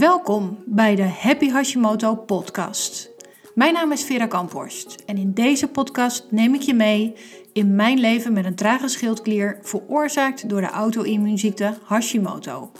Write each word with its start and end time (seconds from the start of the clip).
Welkom 0.00 0.58
bij 0.66 0.94
de 0.94 1.02
Happy 1.02 1.50
Hashimoto 1.50 2.14
podcast. 2.14 3.10
Mijn 3.54 3.72
naam 3.72 3.92
is 3.92 4.04
Vera 4.04 4.26
Kamphorst 4.26 5.02
en 5.06 5.16
in 5.16 5.32
deze 5.32 5.68
podcast 5.68 6.26
neem 6.30 6.54
ik 6.54 6.60
je 6.60 6.74
mee 6.74 7.14
in 7.52 7.74
mijn 7.74 7.98
leven 7.98 8.32
met 8.32 8.44
een 8.44 8.54
trage 8.54 8.88
schildklier 8.88 9.58
veroorzaakt 9.62 10.48
door 10.48 10.60
de 10.60 10.66
auto-immuunziekte 10.66 11.78
Hashimoto. 11.84 12.70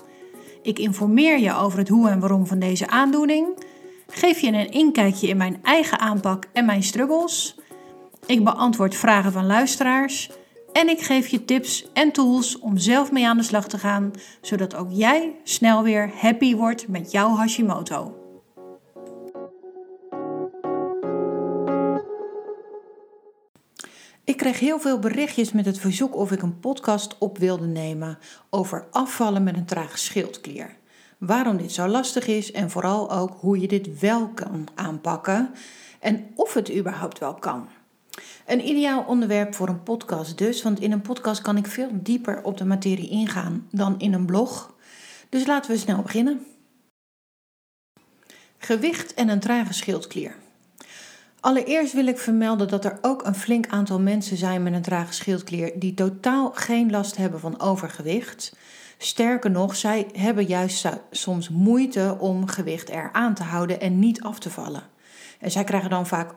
Ik 0.63 0.79
informeer 0.79 1.39
je 1.39 1.55
over 1.55 1.79
het 1.79 1.89
hoe 1.89 2.09
en 2.09 2.21
waarom 2.21 2.47
van 2.47 2.59
deze 2.59 2.89
aandoening, 2.89 3.65
geef 4.07 4.41
je 4.41 4.53
een 4.53 4.71
inkijkje 4.71 5.29
in 5.29 5.37
mijn 5.37 5.59
eigen 5.63 5.99
aanpak 5.99 6.47
en 6.53 6.65
mijn 6.65 6.83
struggles. 6.83 7.59
Ik 8.27 8.45
beantwoord 8.45 8.95
vragen 8.95 9.33
van 9.33 9.47
luisteraars 9.47 10.31
en 10.73 10.89
ik 10.89 11.01
geef 11.01 11.27
je 11.27 11.45
tips 11.45 11.93
en 11.93 12.13
tools 12.13 12.59
om 12.59 12.79
zelf 12.79 13.13
mee 13.13 13.27
aan 13.27 13.37
de 13.37 13.43
slag 13.43 13.69
te 13.69 13.79
gaan, 13.79 14.11
zodat 14.41 14.75
ook 14.75 14.89
jij 14.91 15.37
snel 15.45 15.83
weer 15.83 16.11
happy 16.15 16.57
wordt 16.57 16.89
met 16.89 17.11
jouw 17.11 17.35
Hashimoto. 17.35 18.15
Ik 24.25 24.37
kreeg 24.37 24.59
heel 24.59 24.81
veel 24.81 24.99
berichtjes 24.99 25.53
met 25.53 25.67
het 25.67 25.79
verzoek 25.79 26.17
of 26.17 26.33
ik 26.33 26.43
een 26.43 26.61
podcast 26.61 27.19
op 27.19 27.39
wilde 27.39 27.67
nemen 27.67 28.19
over 28.51 28.87
afvallen 28.91 29.43
met 29.43 29.57
een 29.57 29.65
trage 29.65 29.99
schildklier. 29.99 30.77
Waarom 31.19 31.57
dit 31.57 31.73
zo 31.73 31.87
lastig 31.87 32.27
is 32.27 32.53
en 32.53 32.71
vooral 32.71 33.11
ook 33.13 33.37
hoe 33.41 33.61
je 33.61 33.69
dit 33.69 33.99
wel 34.01 34.29
kan 34.29 34.69
aanpakken 34.75 35.51
en 36.01 36.31
of 36.35 36.55
het 36.55 36.77
überhaupt 36.77 37.19
wel 37.19 37.35
kan. 37.35 37.69
Een 38.51 38.69
ideaal 38.69 39.05
onderwerp 39.07 39.55
voor 39.55 39.69
een 39.69 39.83
podcast 39.83 40.39
dus, 40.39 40.63
want 40.63 40.81
in 40.81 40.93
een 40.93 41.01
podcast 41.01 41.43
kan 41.43 41.57
ik 41.57 41.67
veel 41.67 41.89
dieper 41.93 42.43
op 42.43 42.57
de 42.57 42.65
materie 42.65 43.09
ingaan 43.09 43.67
dan 43.71 43.99
in 43.99 44.13
een 44.13 44.27
blog. 44.27 44.75
Dus 45.29 45.47
laten 45.47 45.71
we 45.71 45.77
snel 45.77 46.03
beginnen. 46.03 46.47
Gewicht 48.59 49.15
en 49.15 49.29
een 49.29 49.41
trage 49.41 49.73
schildklier. 49.73 50.35
Allereerst 51.41 51.93
wil 51.93 52.07
ik 52.07 52.19
vermelden 52.19 52.69
dat 52.69 52.85
er 52.85 52.99
ook 53.01 53.27
een 53.27 53.35
flink 53.35 53.67
aantal 53.69 54.01
mensen 54.01 54.37
zijn 54.37 54.63
met 54.63 54.73
een 54.73 54.83
trage 54.83 55.13
schildklier 55.13 55.73
die 55.79 55.95
totaal 55.95 56.51
geen 56.55 56.91
last 56.91 57.17
hebben 57.17 57.41
van 57.41 57.61
overgewicht. 57.61 58.57
Sterker 58.99 59.51
nog, 59.51 59.77
zij 59.77 60.07
hebben 60.13 60.45
juist 60.45 60.89
soms 61.11 61.49
moeite 61.49 62.17
om 62.19 62.47
gewicht 62.47 62.89
eraan 62.89 63.35
te 63.35 63.43
houden 63.43 63.81
en 63.81 63.99
niet 63.99 64.23
af 64.23 64.39
te 64.39 64.51
vallen. 64.51 64.83
En 65.41 65.51
zij 65.51 65.65
krijgen 65.65 65.91
dan 65.91 66.07
vaak 66.07 66.35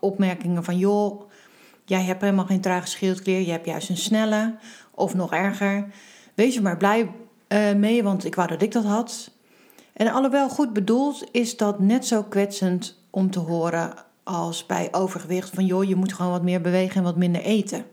opmerkingen 0.00 0.64
van: 0.64 0.78
joh, 0.78 1.28
hebt 1.94 2.20
helemaal 2.20 2.46
geen 2.46 2.60
trage 2.60 2.86
schildklier, 2.86 3.40
je 3.40 3.50
hebt 3.50 3.66
juist 3.66 3.88
een 3.88 3.96
snelle. 3.96 4.56
Of 4.94 5.14
nog 5.14 5.32
erger, 5.32 5.86
wees 6.34 6.56
er 6.56 6.62
maar 6.62 6.76
blij 6.76 7.10
uh, 7.48 7.72
mee, 7.72 8.02
want 8.02 8.24
ik 8.24 8.34
wou 8.34 8.48
dat 8.48 8.62
ik 8.62 8.72
dat 8.72 8.84
had. 8.84 9.30
En 9.92 10.12
alhoewel 10.12 10.48
goed 10.48 10.72
bedoeld, 10.72 11.24
is 11.30 11.56
dat 11.56 11.80
net 11.80 12.06
zo 12.06 12.22
kwetsend 12.22 13.02
om 13.10 13.30
te 13.30 13.38
horen 13.38 13.94
als 14.22 14.66
bij 14.66 14.88
overgewicht: 14.92 15.50
van 15.54 15.66
joh, 15.66 15.84
je 15.84 15.96
moet 15.96 16.12
gewoon 16.12 16.32
wat 16.32 16.42
meer 16.42 16.60
bewegen 16.60 16.96
en 16.96 17.02
wat 17.02 17.16
minder 17.16 17.42
eten. 17.42 17.86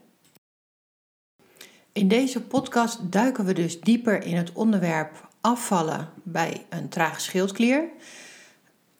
In 1.92 2.08
deze 2.08 2.42
podcast 2.42 3.12
duiken 3.12 3.46
we 3.46 3.54
dus 3.54 3.82
dieper 3.82 4.24
in 4.24 4.36
het 4.36 4.52
onderwerp 4.54 5.30
afvallen 5.42 6.10
bij 6.24 6.66
een 6.70 6.90
trage 6.90 7.22
schildklier. 7.22 7.84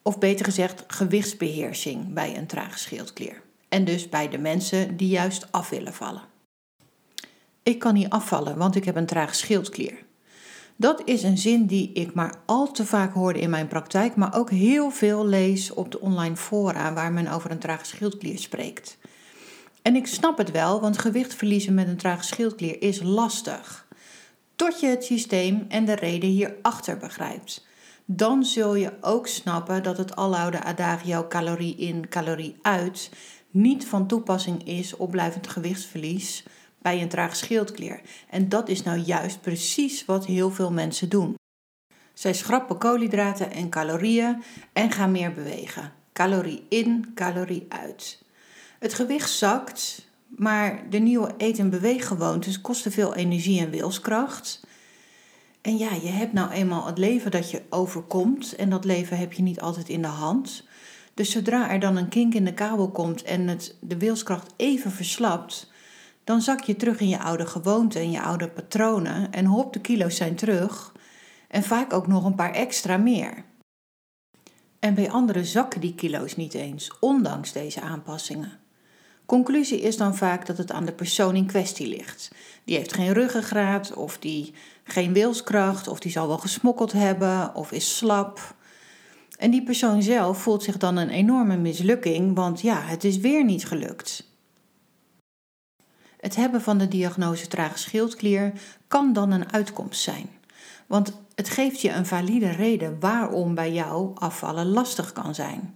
Of 0.02 0.20
beter 0.20 0.46
gezegd, 0.46 0.84
gewichtsbeheersing 0.88 2.14
bij 2.14 2.38
een 2.38 2.48
trage 2.48 2.80
schildklier. 2.80 3.42
En 3.74 3.86
dus 3.86 4.10
bij 4.10 4.30
de 4.30 4.38
mensen 4.38 4.98
die 4.98 5.08
juist 5.08 5.52
af 5.52 5.70
willen 5.70 5.94
vallen. 5.94 6.22
Ik 7.64 7.80
kan 7.80 7.94
niet 7.94 8.10
afvallen, 8.10 8.58
want 8.58 8.76
ik 8.76 8.86
heb 8.86 8.96
een 8.96 9.06
trage 9.06 9.36
schildklier. 9.36 10.06
Dat 10.76 11.02
is 11.06 11.24
een 11.24 11.38
zin 11.38 11.66
die 11.66 11.92
ik 11.94 12.14
maar 12.14 12.36
al 12.46 12.72
te 12.72 12.86
vaak 12.86 13.14
hoorde 13.14 13.40
in 13.40 13.50
mijn 13.50 13.68
praktijk, 13.68 14.16
maar 14.16 14.36
ook 14.36 14.50
heel 14.50 14.90
veel 14.90 15.26
lees 15.26 15.72
op 15.72 15.92
de 15.92 16.00
online 16.00 16.36
fora 16.36 16.94
waar 16.94 17.12
men 17.12 17.28
over 17.28 17.52
een 17.52 17.60
trage 17.60 17.86
schildklier 17.86 18.40
spreekt. 18.40 18.98
En 19.82 19.96
ik 19.96 20.08
snap 20.08 20.38
het 20.38 20.52
wel, 20.52 20.82
want 20.82 20.98
gewicht 20.98 21.34
verliezen 21.34 21.74
met 21.74 21.88
een 21.88 21.98
trage 21.98 22.24
schildklier 22.24 22.82
is 22.82 23.02
lastig. 23.02 23.88
Tot 24.56 24.80
je 24.80 24.88
het 24.88 25.04
systeem 25.04 25.66
en 25.68 25.86
de 25.86 25.96
reden 25.96 26.30
hierachter 26.30 26.98
begrijpt 26.98 27.66
dan 28.06 28.44
zul 28.44 28.76
je 28.76 28.92
ook 29.02 29.28
snappen 29.28 29.84
dat 29.84 29.98
het 29.98 30.16
aloude 30.16 30.64
adagio 30.64 31.28
calorie 31.28 31.76
in, 31.76 32.10
calorie 32.10 32.56
uit 32.62 33.10
niet 33.54 33.86
van 33.86 34.08
toepassing 34.08 34.68
is 34.68 34.96
op 34.96 35.12
blijvend 35.12 35.48
gewichtsverlies 35.48 36.44
bij 36.82 37.02
een 37.02 37.10
traag 37.10 37.36
schildklier. 37.36 38.02
En 38.30 38.50
dat 38.50 38.70
is 38.70 38.84
nou 38.84 38.98
juist 38.98 39.42
precies 39.42 40.06
wat 40.06 40.26
heel 40.26 40.52
veel 40.52 40.72
mensen 40.72 41.10
doen. 41.10 41.36
Zij 42.14 42.34
schrappen 42.34 42.78
koolhydraten 42.78 43.52
en 43.52 43.70
calorieën 43.70 44.44
en 44.74 44.92
gaan 44.92 45.12
meer 45.12 45.34
bewegen. 45.34 45.92
Calorie 46.14 46.66
in, 46.70 47.12
calorie 47.16 47.66
uit. 47.70 48.24
Het 48.80 48.94
gewicht 48.94 49.32
zakt, 49.32 50.08
maar 50.28 50.90
de 50.90 50.98
nieuwe 50.98 51.34
eet- 51.38 51.60
en 51.60 51.70
beweeggewoontes 51.70 52.62
kosten 52.62 52.92
veel 52.92 53.16
energie 53.16 53.60
en 53.60 53.70
wilskracht. 53.70 54.68
En 55.62 55.78
ja, 55.78 55.94
je 55.94 56.10
hebt 56.10 56.34
nou 56.34 56.52
eenmaal 56.52 56.86
het 56.86 56.98
leven 56.98 57.32
dat 57.32 57.52
je 57.52 57.62
overkomt 57.70 58.56
en 58.56 58.70
dat 58.70 58.86
leven 58.86 59.18
heb 59.18 59.34
je 59.34 59.42
niet 59.42 59.62
altijd 59.62 59.90
in 59.90 60.02
de 60.02 60.08
hand. 60.08 60.64
Dus 61.14 61.32
zodra 61.32 61.70
er 61.70 61.80
dan 61.80 61.98
een 61.98 62.10
kink 62.10 62.34
in 62.34 62.46
de 62.46 62.54
kabel 62.54 62.92
komt 62.92 63.24
en 63.24 63.48
het, 63.48 63.76
de 63.82 63.98
wilskracht 63.98 64.54
even 64.58 64.92
verslapt, 64.92 65.72
dan 66.24 66.42
zak 66.42 66.62
je 66.62 66.76
terug 66.76 67.00
in 67.00 67.10
je 67.10 67.20
oude 67.20 67.46
gewoonten 67.46 68.02
en 68.02 68.12
je 68.12 68.22
oude 68.22 68.50
patronen 68.50 69.32
en 69.32 69.46
hop, 69.46 69.74
de 69.74 69.82
kilo's 69.82 70.16
zijn 70.16 70.36
terug 70.36 70.92
en 71.48 71.64
vaak 71.64 71.94
ook 71.94 72.08
nog 72.08 72.26
een 72.26 72.36
paar 72.36 72.54
extra 72.54 72.98
meer. 72.98 73.44
En 74.80 74.94
bij 74.94 75.12
anderen 75.12 75.46
zakken 75.46 75.82
die 75.82 75.96
kilo's 75.96 76.36
niet 76.36 76.54
eens, 76.54 76.92
ondanks 77.00 77.52
deze 77.52 77.82
aanpassingen. 77.82 78.60
Conclusie 79.26 79.82
is 79.82 79.98
dan 79.98 80.16
vaak 80.16 80.46
dat 80.46 80.58
het 80.58 80.72
aan 80.72 80.86
de 80.86 80.94
persoon 80.94 81.36
in 81.36 81.46
kwestie 81.46 81.88
ligt. 81.88 82.32
Die 82.64 82.78
heeft 82.78 82.94
geen 82.94 83.14
ruggengraat, 83.14 83.94
of 83.94 84.18
die 84.18 84.54
geen 84.84 85.14
wilskracht, 85.14 85.88
of 85.88 86.00
die 86.00 86.12
zal 86.12 86.28
wel 86.28 86.38
gesmokkeld 86.38 86.92
hebben, 86.92 87.56
of 87.56 87.72
is 87.72 87.98
slap. 87.98 88.56
En 89.44 89.52
die 89.52 89.64
persoon 89.64 90.02
zelf 90.04 90.42
voelt 90.42 90.64
zich 90.64 90.78
dan 90.78 90.98
een 90.98 91.10
enorme 91.10 91.58
mislukking, 91.58 92.36
want 92.36 92.62
ja, 92.62 92.82
het 92.82 93.04
is 93.04 93.18
weer 93.18 93.44
niet 93.44 93.66
gelukt. 93.66 94.32
Het 96.20 96.36
hebben 96.36 96.62
van 96.62 96.78
de 96.78 96.88
diagnose 96.88 97.48
trage 97.48 97.78
schildklier 97.78 98.54
kan 98.88 99.14
dan 99.14 99.32
een 99.32 99.52
uitkomst 99.52 100.02
zijn. 100.02 100.30
Want 100.88 101.22
het 101.36 101.50
geeft 101.50 101.82
je 101.82 101.92
een 101.92 102.06
valide 102.06 102.50
reden 102.50 103.00
waarom 103.00 103.56
bij 103.56 103.74
jou 103.74 104.12
afvallen 104.16 104.68
lastig 104.68 105.12
kan 105.12 105.36
zijn. 105.36 105.76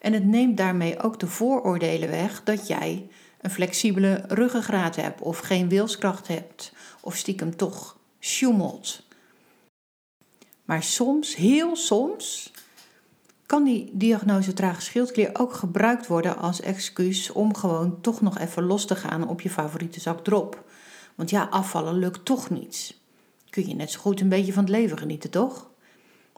En 0.00 0.12
het 0.12 0.24
neemt 0.24 0.56
daarmee 0.56 0.98
ook 1.02 1.20
de 1.20 1.26
vooroordelen 1.26 2.10
weg 2.10 2.42
dat 2.44 2.66
jij 2.66 3.08
een 3.40 3.50
flexibele 3.50 4.24
ruggengraat 4.28 4.96
hebt 4.96 5.20
of 5.20 5.38
geen 5.38 5.68
wilskracht 5.68 6.28
hebt 6.28 6.72
of 7.00 7.16
stiekem 7.16 7.56
toch 7.56 7.98
sjoemelt. 8.20 9.02
Maar 10.64 10.82
soms, 10.82 11.36
heel 11.36 11.76
soms, 11.76 12.52
kan 13.46 13.64
die 13.64 13.90
diagnose 13.92 14.52
trage 14.52 14.80
schildklier 14.80 15.30
ook 15.32 15.52
gebruikt 15.52 16.06
worden 16.06 16.38
als 16.38 16.60
excuus 16.60 17.30
om 17.30 17.54
gewoon 17.54 18.00
toch 18.00 18.20
nog 18.20 18.38
even 18.38 18.62
los 18.62 18.86
te 18.86 18.96
gaan 18.96 19.28
op 19.28 19.40
je 19.40 19.50
favoriete 19.50 20.00
zak 20.00 20.24
drop. 20.24 20.64
Want 21.14 21.30
ja, 21.30 21.48
afvallen 21.50 21.98
lukt 21.98 22.24
toch 22.24 22.50
niet. 22.50 22.98
Kun 23.50 23.68
je 23.68 23.74
net 23.74 23.90
zo 23.90 24.00
goed 24.00 24.20
een 24.20 24.28
beetje 24.28 24.52
van 24.52 24.62
het 24.62 24.72
leven 24.72 24.98
genieten, 24.98 25.30
toch? 25.30 25.70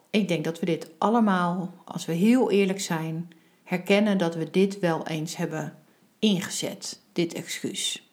Ik 0.09 0.27
denk 0.27 0.43
dat 0.43 0.59
we 0.59 0.65
dit 0.65 0.89
allemaal, 0.97 1.73
als 1.85 2.05
we 2.05 2.13
heel 2.13 2.51
eerlijk 2.51 2.81
zijn, 2.81 3.29
herkennen 3.63 4.17
dat 4.17 4.35
we 4.35 4.49
dit 4.49 4.79
wel 4.79 5.07
eens 5.07 5.35
hebben 5.35 5.73
ingezet, 6.19 7.01
dit 7.13 7.33
excuus. 7.33 8.09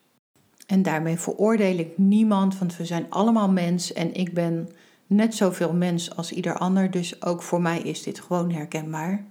En 0.67 0.83
daarmee 0.83 1.17
veroordeel 1.17 1.79
ik 1.79 1.99
niemand, 1.99 2.59
want 2.59 2.77
we 2.77 2.85
zijn 2.85 3.07
allemaal 3.09 3.49
mens 3.49 3.93
en 3.93 4.15
ik 4.15 4.35
ben 4.35 4.69
net 5.07 5.35
zoveel 5.35 5.73
mens 5.73 6.17
als 6.17 6.33
ieder 6.33 6.59
ander, 6.59 6.91
dus 6.91 7.23
ook 7.23 7.43
voor 7.43 7.61
mij 7.61 7.81
is 7.81 8.03
dit 8.03 8.21
gewoon 8.21 8.51
herkenbaar. 8.51 9.25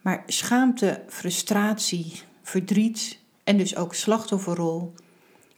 Maar 0.00 0.22
schaamte, 0.26 1.02
frustratie, 1.08 2.22
verdriet 2.42 3.18
en 3.44 3.56
dus 3.56 3.76
ook 3.76 3.94
slachtofferrol 3.94 4.94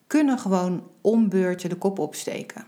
kunnen 0.07 0.39
gewoon 0.39 0.89
ombeurten 1.01 1.69
de 1.69 1.77
kop 1.77 1.99
opsteken. 1.99 2.67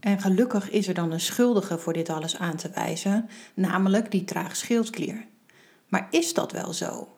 En 0.00 0.20
gelukkig 0.20 0.70
is 0.70 0.88
er 0.88 0.94
dan 0.94 1.12
een 1.12 1.20
schuldige 1.20 1.78
voor 1.78 1.92
dit 1.92 2.08
alles 2.08 2.38
aan 2.38 2.56
te 2.56 2.70
wijzen, 2.74 3.28
namelijk 3.54 4.10
die 4.10 4.24
traag 4.24 4.56
schildklier. 4.56 5.26
Maar 5.88 6.06
is 6.10 6.34
dat 6.34 6.52
wel 6.52 6.72
zo? 6.72 7.08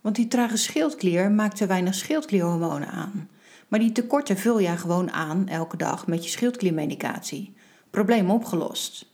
Want 0.00 0.16
die 0.16 0.28
trage 0.28 0.56
schildklier 0.56 1.30
maakt 1.30 1.56
te 1.56 1.66
weinig 1.66 1.94
schildklierhormonen 1.94 2.88
aan. 2.88 3.28
Maar 3.68 3.78
die 3.78 3.92
tekorten 3.92 4.36
vul 4.36 4.60
jij 4.60 4.76
gewoon 4.76 5.10
aan 5.10 5.48
elke 5.48 5.76
dag 5.76 6.06
met 6.06 6.24
je 6.24 6.30
schildkliermedicatie. 6.30 7.54
Probleem 7.90 8.30
opgelost. 8.30 9.12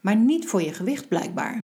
Maar 0.00 0.16
niet 0.16 0.46
voor 0.46 0.62
je 0.62 0.72
gewicht 0.72 1.08
blijkbaar. 1.08 1.62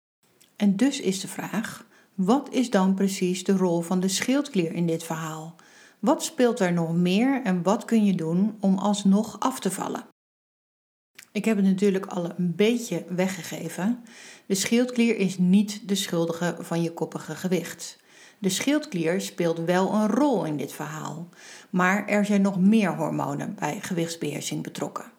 En 0.56 0.76
dus 0.76 1.00
is 1.00 1.20
de 1.20 1.28
vraag: 1.28 1.86
wat 2.14 2.50
is 2.52 2.70
dan 2.70 2.94
precies 2.94 3.44
de 3.44 3.58
rol 3.58 3.82
van 3.82 4.00
de 4.00 4.08
schildklier 4.08 4.74
in 4.74 4.88
dit 4.88 5.04
verhaal? 5.04 5.56
Wat 6.00 6.24
speelt 6.24 6.60
er 6.60 6.74
nog 6.74 6.96
meer 6.96 7.42
en 7.44 7.64
wat 7.64 7.86
kun 7.86 8.06
je 8.06 8.16
doen 8.16 8.58
om 8.60 8.78
alsnog 8.78 9.40
af 9.40 9.60
te 9.60 9.72
vallen? 9.72 10.08
Ik 11.32 11.46
heb 11.46 11.56
het 11.58 11.66
natuurlijk 11.66 12.06
al 12.06 12.30
een 12.38 12.56
beetje 12.56 13.06
weggegeven. 13.10 14.04
De 14.46 14.56
schildklier 14.56 15.18
is 15.18 15.38
niet 15.38 15.88
de 15.88 15.96
schuldige 15.96 16.56
van 16.60 16.82
je 16.82 16.94
koppige 16.94 17.36
gewicht. 17.36 18.00
De 18.40 18.50
schildklier 18.50 19.22
speelt 19.22 19.60
wel 19.60 19.94
een 19.94 20.08
rol 20.08 20.46
in 20.46 20.58
dit 20.58 20.72
verhaal, 20.72 21.30
maar 21.70 22.08
er 22.08 22.26
zijn 22.26 22.42
nog 22.42 22.60
meer 22.60 22.96
hormonen 22.96 23.56
bij 23.60 23.80
gewichtsbeheersing 23.82 24.64
betrokken. 24.64 25.12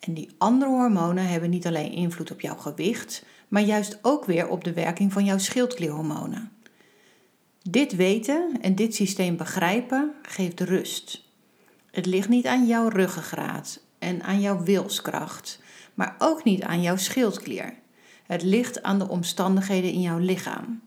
En 0.00 0.14
die 0.14 0.30
andere 0.38 0.70
hormonen 0.70 1.28
hebben 1.28 1.50
niet 1.50 1.66
alleen 1.66 1.92
invloed 1.92 2.30
op 2.30 2.40
jouw 2.40 2.56
gewicht, 2.56 3.24
maar 3.48 3.62
juist 3.62 3.98
ook 4.02 4.24
weer 4.24 4.48
op 4.48 4.64
de 4.64 4.72
werking 4.72 5.12
van 5.12 5.24
jouw 5.24 5.38
schildklierhormonen. 5.38 6.52
Dit 7.62 7.96
weten 7.96 8.58
en 8.60 8.74
dit 8.74 8.94
systeem 8.94 9.36
begrijpen 9.36 10.12
geeft 10.22 10.60
rust. 10.60 11.24
Het 11.90 12.06
ligt 12.06 12.28
niet 12.28 12.46
aan 12.46 12.66
jouw 12.66 12.88
ruggengraat 12.88 13.80
en 13.98 14.22
aan 14.22 14.40
jouw 14.40 14.62
wilskracht, 14.62 15.60
maar 15.94 16.14
ook 16.18 16.44
niet 16.44 16.62
aan 16.62 16.82
jouw 16.82 16.96
schildklier. 16.96 17.74
Het 18.26 18.42
ligt 18.42 18.82
aan 18.82 18.98
de 18.98 19.08
omstandigheden 19.08 19.92
in 19.92 20.00
jouw 20.00 20.18
lichaam. 20.18 20.80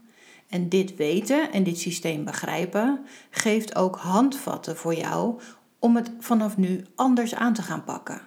En 0.52 0.70
dit 0.70 0.96
weten 0.96 1.52
en 1.52 1.64
dit 1.64 1.80
systeem 1.80 2.24
begrijpen 2.24 3.06
geeft 3.30 3.76
ook 3.76 3.96
handvatten 3.96 4.78
voor 4.78 4.96
jou 4.96 5.40
om 5.80 5.96
het 5.96 6.12
vanaf 6.20 6.58
nu 6.58 6.86
anders 6.96 7.36
aan 7.36 7.54
te 7.54 7.62
gaan 7.62 7.84
pakken. 7.84 8.22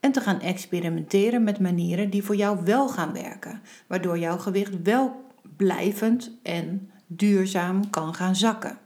En 0.00 0.12
te 0.12 0.20
gaan 0.20 0.40
experimenteren 0.40 1.44
met 1.44 1.60
manieren 1.60 2.10
die 2.10 2.22
voor 2.22 2.36
jou 2.36 2.64
wel 2.64 2.88
gaan 2.88 3.12
werken, 3.12 3.60
waardoor 3.86 4.18
jouw 4.18 4.38
gewicht 4.38 4.82
wel 4.82 5.24
blijvend 5.56 6.30
en 6.42 6.90
duurzaam 7.06 7.90
kan 7.90 8.14
gaan 8.14 8.36
zakken. 8.36 8.78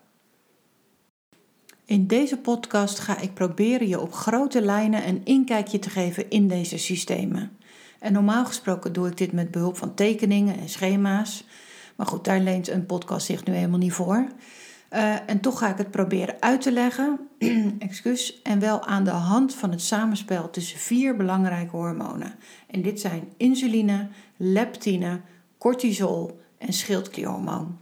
In 1.84 2.06
deze 2.06 2.36
podcast 2.36 2.98
ga 2.98 3.18
ik 3.18 3.34
proberen 3.34 3.88
je 3.88 4.00
op 4.00 4.12
grote 4.12 4.62
lijnen 4.62 5.08
een 5.08 5.20
inkijkje 5.24 5.78
te 5.78 5.90
geven 5.90 6.30
in 6.30 6.48
deze 6.48 6.78
systemen. 6.78 7.56
En 7.98 8.12
normaal 8.12 8.44
gesproken 8.44 8.92
doe 8.92 9.08
ik 9.08 9.16
dit 9.16 9.32
met 9.32 9.50
behulp 9.50 9.76
van 9.76 9.94
tekeningen 9.94 10.58
en 10.58 10.68
schema's. 10.68 11.44
Maar 11.96 12.06
goed, 12.06 12.24
daar 12.24 12.40
leent 12.40 12.68
een 12.68 12.86
podcast 12.86 13.26
zich 13.26 13.44
nu 13.44 13.54
helemaal 13.54 13.78
niet 13.78 13.92
voor. 13.92 14.26
Uh, 14.94 15.30
en 15.30 15.40
toch 15.40 15.58
ga 15.58 15.68
ik 15.68 15.78
het 15.78 15.90
proberen 15.90 16.36
uit 16.40 16.60
te 16.60 16.72
leggen, 16.72 17.28
excuus, 17.78 18.42
en 18.42 18.58
wel 18.58 18.84
aan 18.84 19.04
de 19.04 19.10
hand 19.10 19.54
van 19.54 19.70
het 19.70 19.82
samenspel 19.82 20.50
tussen 20.50 20.78
vier 20.78 21.16
belangrijke 21.16 21.76
hormonen. 21.76 22.34
En 22.66 22.82
dit 22.82 23.00
zijn 23.00 23.32
insuline, 23.36 24.08
leptine, 24.36 25.20
cortisol 25.58 26.40
en 26.58 26.72
schildklierhormoon. 26.72 27.78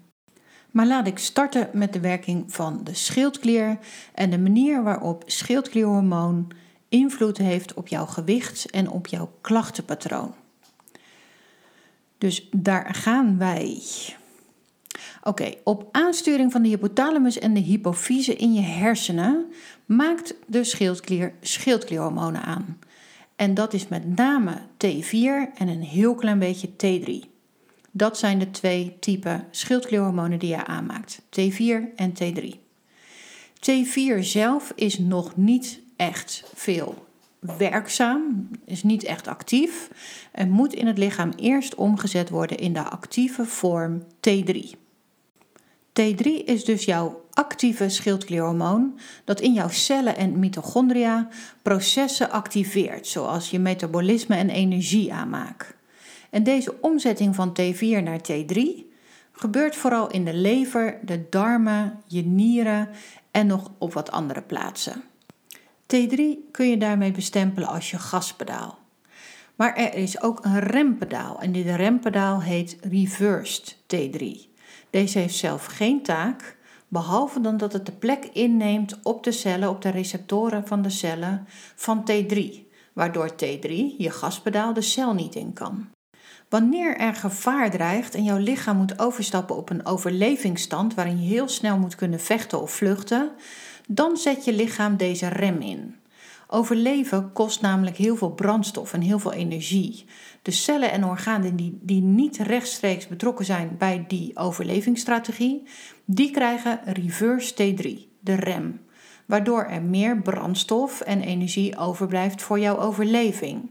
Maar 0.71 0.87
laat 0.87 1.07
ik 1.07 1.19
starten 1.19 1.69
met 1.73 1.93
de 1.93 2.01
werking 2.01 2.53
van 2.53 2.81
de 2.85 2.95
schildklier 2.95 3.79
en 4.15 4.31
de 4.31 4.39
manier 4.39 4.83
waarop 4.83 5.23
schildklierhormoon 5.27 6.53
invloed 6.89 7.39
heeft 7.39 7.75
op 7.75 7.89
jouw 7.89 8.07
gewicht 8.07 8.71
en 8.71 8.91
op 8.91 9.07
jouw 9.07 9.33
klachtenpatroon. 9.41 10.35
Dus 12.23 12.49
daar 12.51 12.95
gaan 12.95 13.39
wij. 13.39 13.83
Oké, 15.23 15.55
op 15.65 15.89
aansturing 15.93 16.53
van 16.53 16.63
de 16.63 16.69
hypothalamus 16.69 17.39
en 17.39 17.55
de 17.55 17.61
hypofyse 17.61 18.37
in 18.37 18.55
je 18.55 18.61
hersenen 18.61 19.53
maakt 19.87 20.35
de 20.47 20.65
schildklier 20.65 21.33
schildklierhormonen 21.41 22.43
aan. 22.43 22.79
En 23.37 23.55
dat 23.55 23.73
is 23.73 23.89
met 23.89 24.17
name 24.17 24.59
T4 24.59 25.55
en 25.55 25.69
een 25.69 25.83
heel 25.83 26.15
klein 26.15 26.39
beetje 26.39 26.69
T3. 26.69 27.29
Dat 27.91 28.19
zijn 28.19 28.39
de 28.39 28.51
twee 28.51 28.97
typen 29.01 29.47
schildklierhormonen 29.51 30.39
die 30.39 30.51
je 30.51 30.67
aanmaakt: 30.67 31.23
T4 31.23 31.95
en 31.97 32.13
T3. 32.23 32.55
T4 33.71 34.19
zelf 34.19 34.73
is 34.75 34.99
nog 34.99 35.37
niet 35.37 35.81
echt 35.97 36.43
veel 36.55 37.02
werkzaam, 37.59 38.49
is 38.65 38.83
niet 38.83 39.05
echt 39.05 39.27
actief 39.27 39.91
en 40.33 40.51
moet 40.51 40.75
in 40.75 40.87
het 40.87 40.99
lichaam 40.99 41.33
eerst 41.37 41.75
omgezet 41.75 42.29
worden 42.31 42.59
in 42.59 42.73
de 42.73 42.83
actieve 42.83 43.45
vorm 43.45 44.03
T3. 44.03 44.79
T3 46.01 46.45
is 46.45 46.65
dus 46.65 46.85
jouw 46.85 47.25
actieve 47.33 47.89
schildklierhormoon 47.89 48.99
dat 49.25 49.41
in 49.41 49.53
jouw 49.53 49.69
cellen 49.69 50.17
en 50.17 50.39
mitochondria 50.39 51.29
processen 51.63 52.31
activeert, 52.31 53.07
zoals 53.07 53.51
je 53.51 53.59
metabolisme 53.59 54.37
en 54.37 54.51
energie 54.51 55.13
aanmaak. 55.13 55.77
En 56.31 56.43
deze 56.43 56.81
omzetting 56.81 57.35
van 57.35 57.57
T4 57.61 58.03
naar 58.03 58.21
T3 58.33 58.61
gebeurt 59.33 59.77
vooral 59.77 60.11
in 60.11 60.25
de 60.25 60.35
lever, 60.35 60.99
de 61.03 61.27
darmen, 61.31 62.01
je 62.07 62.23
nieren 62.23 62.89
en 63.31 63.47
nog 63.47 63.71
op 63.79 63.93
wat 63.93 64.11
andere 64.11 64.43
plaatsen. 64.43 65.03
T3 65.95 66.51
kun 66.51 66.69
je 66.69 66.77
daarmee 66.77 67.13
bestempelen 67.13 67.69
als 67.69 67.91
je 67.91 67.99
gaspedaal. 67.99 68.79
Maar 69.57 69.75
er 69.77 69.95
is 69.95 70.23
ook 70.23 70.45
een 70.45 70.59
rempedaal 70.59 71.41
en 71.41 71.53
dit 71.53 71.67
rempedaal 71.67 72.43
heet 72.43 72.77
reversed 72.81 73.77
T3. 73.77 74.51
Deze 74.91 75.19
heeft 75.19 75.35
zelf 75.35 75.65
geen 75.65 76.03
taak, 76.03 76.57
behalve 76.89 77.41
dan 77.41 77.57
dat 77.57 77.73
het 77.73 77.87
de 77.87 77.93
plek 77.93 78.25
inneemt 78.25 78.99
op 79.03 79.25
de 79.25 79.33
cellen, 79.33 79.69
op 79.69 79.83
de 79.83 79.89
receptoren 79.89 80.67
van 80.67 80.83
de 80.83 80.91
cellen 80.91 81.47
van 81.75 82.11
T3, 82.11 82.39
waardoor 82.93 83.31
T3, 83.33 83.97
je 83.99 84.11
gaspedaal, 84.11 84.73
de 84.73 84.81
cel 84.81 85.15
niet 85.15 85.35
in 85.35 85.53
kan. 85.53 85.89
Wanneer 86.49 86.97
er 86.97 87.15
gevaar 87.15 87.71
dreigt 87.71 88.15
en 88.15 88.25
jouw 88.25 88.39
lichaam 88.39 88.77
moet 88.77 88.99
overstappen 88.99 89.57
op 89.57 89.71
een 89.71 89.87
overlevingsstand 89.87 90.95
waarin 90.95 91.23
je 91.23 91.29
heel 91.29 91.49
snel 91.49 91.79
moet 91.79 91.95
kunnen 91.95 92.21
vechten 92.21 92.63
of 92.63 92.73
vluchten, 92.73 93.31
dan 93.95 94.17
zet 94.17 94.45
je 94.45 94.53
lichaam 94.53 94.97
deze 94.97 95.29
rem 95.29 95.61
in. 95.61 95.97
Overleven 96.49 97.33
kost 97.33 97.61
namelijk 97.61 97.97
heel 97.97 98.17
veel 98.17 98.31
brandstof 98.31 98.93
en 98.93 99.01
heel 99.01 99.19
veel 99.19 99.33
energie. 99.33 100.05
De 100.43 100.51
cellen 100.51 100.93
en 100.93 101.05
organen 101.05 101.57
die, 101.57 101.79
die 101.83 102.03
niet 102.03 102.37
rechtstreeks 102.37 103.09
betrokken 103.09 103.45
zijn 103.45 103.75
bij 103.79 104.05
die 104.09 104.37
overlevingsstrategie, 104.37 105.63
die 106.05 106.31
krijgen 106.31 106.81
reverse 106.85 107.55
T3, 107.55 108.11
de 108.21 108.35
rem, 108.35 108.81
waardoor 109.27 109.65
er 109.65 109.83
meer 109.83 110.23
brandstof 110.23 111.01
en 111.01 111.21
energie 111.21 111.77
overblijft 111.77 112.43
voor 112.43 112.59
jouw 112.59 112.79
overleving. 112.79 113.71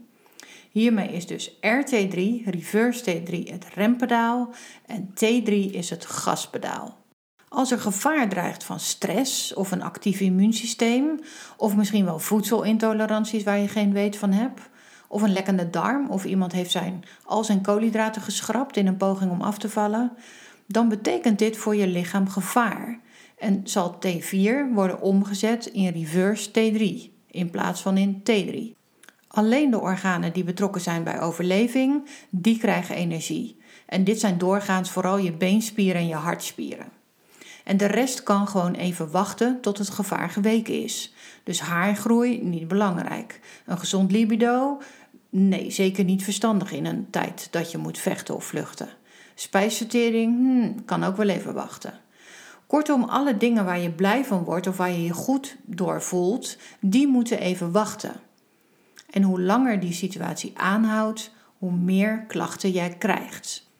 Hiermee 0.70 1.08
is 1.08 1.26
dus 1.26 1.50
RT3, 1.50 2.44
reverse 2.44 3.22
T3, 3.22 3.50
het 3.50 3.66
rempedaal 3.74 4.54
en 4.86 5.10
T3 5.14 5.52
is 5.70 5.90
het 5.90 6.06
gaspedaal. 6.06 7.01
Als 7.54 7.70
er 7.70 7.80
gevaar 7.80 8.28
dreigt 8.28 8.64
van 8.64 8.80
stress 8.80 9.54
of 9.54 9.70
een 9.70 9.82
actief 9.82 10.20
immuunsysteem, 10.20 11.20
of 11.56 11.76
misschien 11.76 12.04
wel 12.04 12.18
voedselintoleranties 12.18 13.42
waar 13.42 13.58
je 13.58 13.68
geen 13.68 13.92
weet 13.92 14.16
van 14.16 14.32
hebt, 14.32 14.60
of 15.08 15.22
een 15.22 15.32
lekkende 15.32 15.70
darm, 15.70 16.10
of 16.10 16.24
iemand 16.24 16.52
heeft 16.52 16.70
zijn, 16.70 17.04
al 17.24 17.44
zijn 17.44 17.62
koolhydraten 17.62 18.22
geschrapt 18.22 18.76
in 18.76 18.86
een 18.86 18.96
poging 18.96 19.30
om 19.30 19.40
af 19.40 19.58
te 19.58 19.68
vallen, 19.68 20.12
dan 20.66 20.88
betekent 20.88 21.38
dit 21.38 21.56
voor 21.56 21.76
je 21.76 21.86
lichaam 21.86 22.28
gevaar 22.28 23.00
en 23.38 23.60
zal 23.64 23.98
T4 24.06 24.72
worden 24.72 25.00
omgezet 25.00 25.66
in 25.66 25.92
reverse 25.92 26.50
T3 26.50 27.10
in 27.30 27.50
plaats 27.50 27.80
van 27.80 27.96
in 27.96 28.22
T3. 28.22 28.80
Alleen 29.28 29.70
de 29.70 29.80
organen 29.80 30.32
die 30.32 30.44
betrokken 30.44 30.80
zijn 30.80 31.04
bij 31.04 31.20
overleving, 31.20 32.08
die 32.30 32.58
krijgen 32.58 32.94
energie. 32.94 33.56
En 33.86 34.04
dit 34.04 34.20
zijn 34.20 34.38
doorgaans 34.38 34.90
vooral 34.90 35.18
je 35.18 35.32
beenspieren 35.32 36.00
en 36.00 36.08
je 36.08 36.14
hartspieren. 36.14 37.01
En 37.64 37.76
de 37.76 37.86
rest 37.86 38.22
kan 38.22 38.48
gewoon 38.48 38.74
even 38.74 39.10
wachten 39.10 39.60
tot 39.60 39.78
het 39.78 39.90
gevaar 39.90 40.30
geweken 40.30 40.82
is. 40.82 41.14
Dus 41.42 41.60
haargroei 41.60 42.42
niet 42.42 42.68
belangrijk. 42.68 43.40
Een 43.66 43.78
gezond 43.78 44.12
libido? 44.12 44.80
Nee, 45.30 45.70
zeker 45.70 46.04
niet 46.04 46.24
verstandig 46.24 46.72
in 46.72 46.86
een 46.86 47.06
tijd 47.10 47.48
dat 47.50 47.70
je 47.70 47.78
moet 47.78 47.98
vechten 47.98 48.34
of 48.34 48.44
vluchten. 48.44 48.88
Spijsvertering? 49.34 50.36
Hmm, 50.36 50.84
kan 50.84 51.04
ook 51.04 51.16
wel 51.16 51.28
even 51.28 51.54
wachten. 51.54 52.00
Kortom, 52.66 53.04
alle 53.04 53.36
dingen 53.36 53.64
waar 53.64 53.78
je 53.78 53.90
blij 53.90 54.24
van 54.24 54.44
wordt 54.44 54.66
of 54.66 54.76
waar 54.76 54.90
je 54.90 55.02
je 55.02 55.12
goed 55.12 55.56
door 55.64 56.02
voelt, 56.02 56.56
die 56.80 57.06
moeten 57.06 57.38
even 57.38 57.72
wachten. 57.72 58.12
En 59.10 59.22
hoe 59.22 59.40
langer 59.40 59.80
die 59.80 59.92
situatie 59.92 60.52
aanhoudt, 60.56 61.30
hoe 61.58 61.72
meer 61.72 62.24
klachten 62.26 62.70
jij 62.70 62.96
krijgt. 62.98 63.70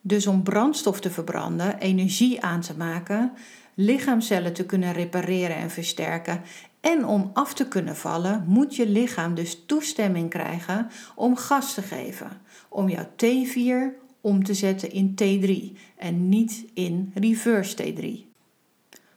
Dus 0.00 0.26
om 0.26 0.42
brandstof 0.42 1.00
te 1.00 1.10
verbranden, 1.10 1.78
energie 1.78 2.42
aan 2.42 2.60
te 2.60 2.76
maken, 2.76 3.32
lichaamcellen 3.74 4.52
te 4.52 4.66
kunnen 4.66 4.92
repareren 4.92 5.56
en 5.56 5.70
versterken 5.70 6.40
en 6.80 7.06
om 7.06 7.30
af 7.34 7.54
te 7.54 7.68
kunnen 7.68 7.96
vallen, 7.96 8.44
moet 8.46 8.76
je 8.76 8.88
lichaam 8.88 9.34
dus 9.34 9.62
toestemming 9.66 10.30
krijgen 10.30 10.88
om 11.14 11.36
gas 11.36 11.74
te 11.74 11.82
geven. 11.82 12.30
Om 12.68 12.88
jouw 12.88 13.06
T4 13.06 14.06
om 14.20 14.44
te 14.44 14.54
zetten 14.54 14.92
in 14.92 15.14
T3 15.22 15.78
en 15.96 16.28
niet 16.28 16.64
in 16.74 17.12
reverse 17.14 17.76
T3. 17.76 18.26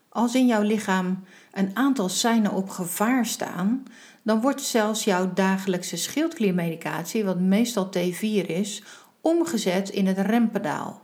Als 0.08 0.34
in 0.34 0.46
jouw 0.46 0.62
lichaam 0.62 1.24
een 1.52 1.70
aantal 1.76 2.08
seinen 2.08 2.52
op 2.52 2.68
gevaar 2.68 3.26
staan, 3.26 3.82
dan 4.22 4.40
wordt 4.40 4.62
zelfs 4.62 5.04
jouw 5.04 5.32
dagelijkse 5.32 5.96
schildkliermedicatie, 5.96 7.24
wat 7.24 7.40
meestal 7.40 7.90
T4 7.96 8.46
is, 8.46 8.82
omgezet 9.22 9.88
in 9.88 10.06
het 10.06 10.18
rempedaal. 10.18 11.02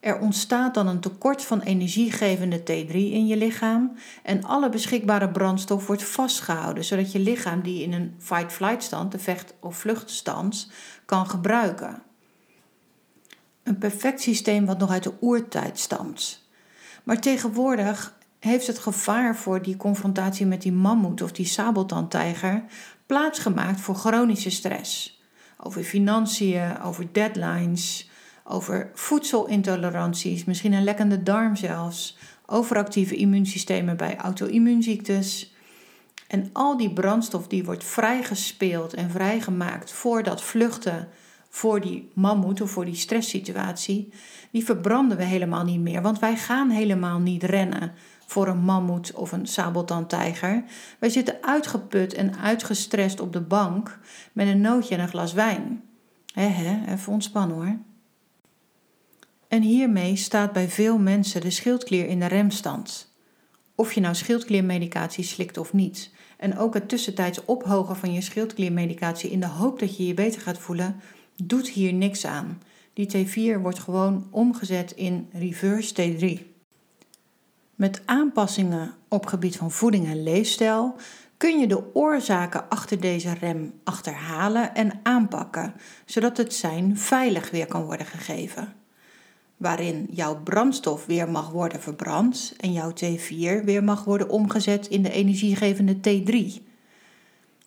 Er 0.00 0.18
ontstaat 0.18 0.74
dan 0.74 0.86
een 0.86 1.00
tekort 1.00 1.42
van 1.42 1.60
energiegevende 1.60 2.60
T3 2.60 2.92
in 2.92 3.26
je 3.26 3.36
lichaam 3.36 3.92
en 4.22 4.44
alle 4.44 4.68
beschikbare 4.68 5.28
brandstof 5.28 5.86
wordt 5.86 6.04
vastgehouden, 6.04 6.84
zodat 6.84 7.12
je 7.12 7.18
lichaam 7.18 7.62
die 7.62 7.82
in 7.82 7.92
een 7.92 8.14
fight-flight 8.18 8.82
stand, 8.82 9.12
de 9.12 9.18
vecht- 9.18 9.54
of 9.60 9.76
vluchtstand, 9.76 10.70
kan 11.04 11.26
gebruiken. 11.26 12.02
Een 13.62 13.78
perfect 13.78 14.20
systeem 14.20 14.66
wat 14.66 14.78
nog 14.78 14.90
uit 14.90 15.02
de 15.02 15.12
oertijd 15.20 15.78
stamt. 15.78 16.48
Maar 17.04 17.20
tegenwoordig 17.20 18.14
heeft 18.38 18.66
het 18.66 18.78
gevaar 18.78 19.36
voor 19.36 19.62
die 19.62 19.76
confrontatie 19.76 20.46
met 20.46 20.62
die 20.62 20.72
mammoet 20.72 21.22
of 21.22 21.32
die 21.32 21.46
sabeltandtijger 21.46 22.64
plaatsgemaakt 23.06 23.80
voor 23.80 23.94
chronische 23.94 24.50
stress. 24.50 25.13
Over 25.66 25.82
financiën, 25.82 26.80
over 26.82 27.06
deadlines, 27.12 28.08
over 28.44 28.90
voedselintoleranties, 28.94 30.44
misschien 30.44 30.72
een 30.72 30.84
lekkende 30.84 31.22
darm 31.22 31.56
zelfs, 31.56 32.16
overactieve 32.46 33.16
immuunsystemen 33.16 33.96
bij 33.96 34.16
auto-immuunziektes. 34.16 35.54
En 36.28 36.50
al 36.52 36.76
die 36.76 36.92
brandstof 36.92 37.46
die 37.46 37.64
wordt 37.64 37.84
vrijgespeeld 37.84 38.94
en 38.94 39.10
vrijgemaakt 39.10 39.92
voor 39.92 40.22
dat 40.22 40.42
vluchten 40.42 41.08
voor 41.48 41.80
die 41.80 42.10
mammoet 42.14 42.60
of 42.60 42.70
voor 42.70 42.84
die 42.84 42.94
stresssituatie, 42.94 44.08
die 44.50 44.64
verbranden 44.64 45.16
we 45.16 45.24
helemaal 45.24 45.64
niet 45.64 45.80
meer. 45.80 46.02
Want 46.02 46.18
wij 46.18 46.36
gaan 46.36 46.70
helemaal 46.70 47.18
niet 47.18 47.42
rennen 47.42 47.92
voor 48.26 48.48
een 48.48 48.64
mammoet 48.64 49.12
of 49.12 49.32
een 49.32 49.46
sabeltandtijger. 49.46 50.64
Wij 50.98 51.08
zitten 51.08 51.42
uitgeput 51.42 52.14
en 52.14 52.38
uitgestrest 52.38 53.20
op 53.20 53.32
de 53.32 53.40
bank 53.40 53.98
met 54.32 54.46
een 54.46 54.60
nootje 54.60 54.94
en 54.94 55.00
een 55.00 55.08
glas 55.08 55.32
wijn. 55.32 55.82
Hé, 56.34 56.46
hé, 56.46 56.92
even 56.92 57.12
ontspannen 57.12 57.56
hoor. 57.56 57.76
En 59.48 59.62
hiermee 59.62 60.16
staat 60.16 60.52
bij 60.52 60.68
veel 60.68 60.98
mensen 60.98 61.40
de 61.40 61.50
schildklier 61.50 62.06
in 62.06 62.20
de 62.20 62.26
remstand. 62.26 63.12
Of 63.74 63.92
je 63.92 64.00
nou 64.00 64.14
schildkliermedicatie 64.14 65.24
slikt 65.24 65.56
of 65.56 65.72
niet. 65.72 66.10
En 66.36 66.58
ook 66.58 66.74
het 66.74 66.88
tussentijds 66.88 67.44
ophogen 67.44 67.96
van 67.96 68.12
je 68.12 68.20
schildkliermedicatie 68.20 69.30
in 69.30 69.40
de 69.40 69.46
hoop 69.46 69.78
dat 69.78 69.96
je 69.96 70.06
je 70.06 70.14
beter 70.14 70.40
gaat 70.40 70.58
voelen, 70.58 71.00
doet 71.42 71.68
hier 71.68 71.92
niks 71.92 72.26
aan. 72.26 72.62
Die 72.92 73.26
T4 73.26 73.60
wordt 73.60 73.78
gewoon 73.78 74.26
omgezet 74.30 74.92
in 74.92 75.28
reverse 75.32 75.94
T3. 75.94 76.53
Met 77.74 78.02
aanpassingen 78.04 78.94
op 79.08 79.26
gebied 79.26 79.56
van 79.56 79.70
voeding 79.70 80.06
en 80.06 80.22
leefstijl 80.22 80.96
kun 81.36 81.58
je 81.58 81.66
de 81.66 81.94
oorzaken 81.94 82.68
achter 82.68 83.00
deze 83.00 83.34
rem 83.34 83.72
achterhalen 83.84 84.74
en 84.74 85.00
aanpakken, 85.02 85.74
zodat 86.04 86.36
het 86.36 86.54
zijn 86.54 86.98
veilig 86.98 87.50
weer 87.50 87.66
kan 87.66 87.84
worden 87.84 88.06
gegeven. 88.06 88.72
Waarin 89.56 90.06
jouw 90.10 90.42
brandstof 90.42 91.06
weer 91.06 91.28
mag 91.28 91.50
worden 91.50 91.80
verbrand 91.80 92.54
en 92.60 92.72
jouw 92.72 92.92
T4 92.92 93.64
weer 93.64 93.84
mag 93.84 94.04
worden 94.04 94.28
omgezet 94.28 94.86
in 94.86 95.02
de 95.02 95.10
energiegevende 95.10 95.96
T3. 95.96 96.62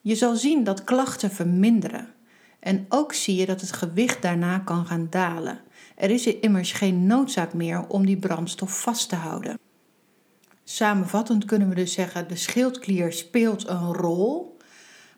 Je 0.00 0.14
zal 0.14 0.36
zien 0.36 0.64
dat 0.64 0.84
klachten 0.84 1.30
verminderen. 1.30 2.08
En 2.60 2.86
ook 2.88 3.12
zie 3.12 3.36
je 3.36 3.46
dat 3.46 3.60
het 3.60 3.72
gewicht 3.72 4.22
daarna 4.22 4.58
kan 4.58 4.86
gaan 4.86 5.06
dalen. 5.10 5.60
Er 5.96 6.10
is 6.10 6.26
immers 6.26 6.72
geen 6.72 7.06
noodzaak 7.06 7.54
meer 7.54 7.86
om 7.88 8.06
die 8.06 8.18
brandstof 8.18 8.80
vast 8.80 9.08
te 9.08 9.16
houden. 9.16 9.58
Samenvattend 10.70 11.44
kunnen 11.44 11.68
we 11.68 11.74
dus 11.74 11.92
zeggen: 11.92 12.28
de 12.28 12.36
schildklier 12.36 13.12
speelt 13.12 13.68
een 13.68 13.94
rol, 13.94 14.56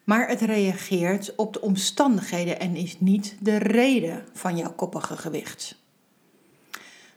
maar 0.04 0.28
het 0.28 0.40
reageert 0.40 1.34
op 1.36 1.52
de 1.52 1.60
omstandigheden 1.60 2.60
en 2.60 2.76
is 2.76 3.00
niet 3.00 3.36
de 3.40 3.56
reden 3.56 4.24
van 4.32 4.56
jouw 4.56 4.72
koppige 4.72 5.16
gewicht. 5.16 5.76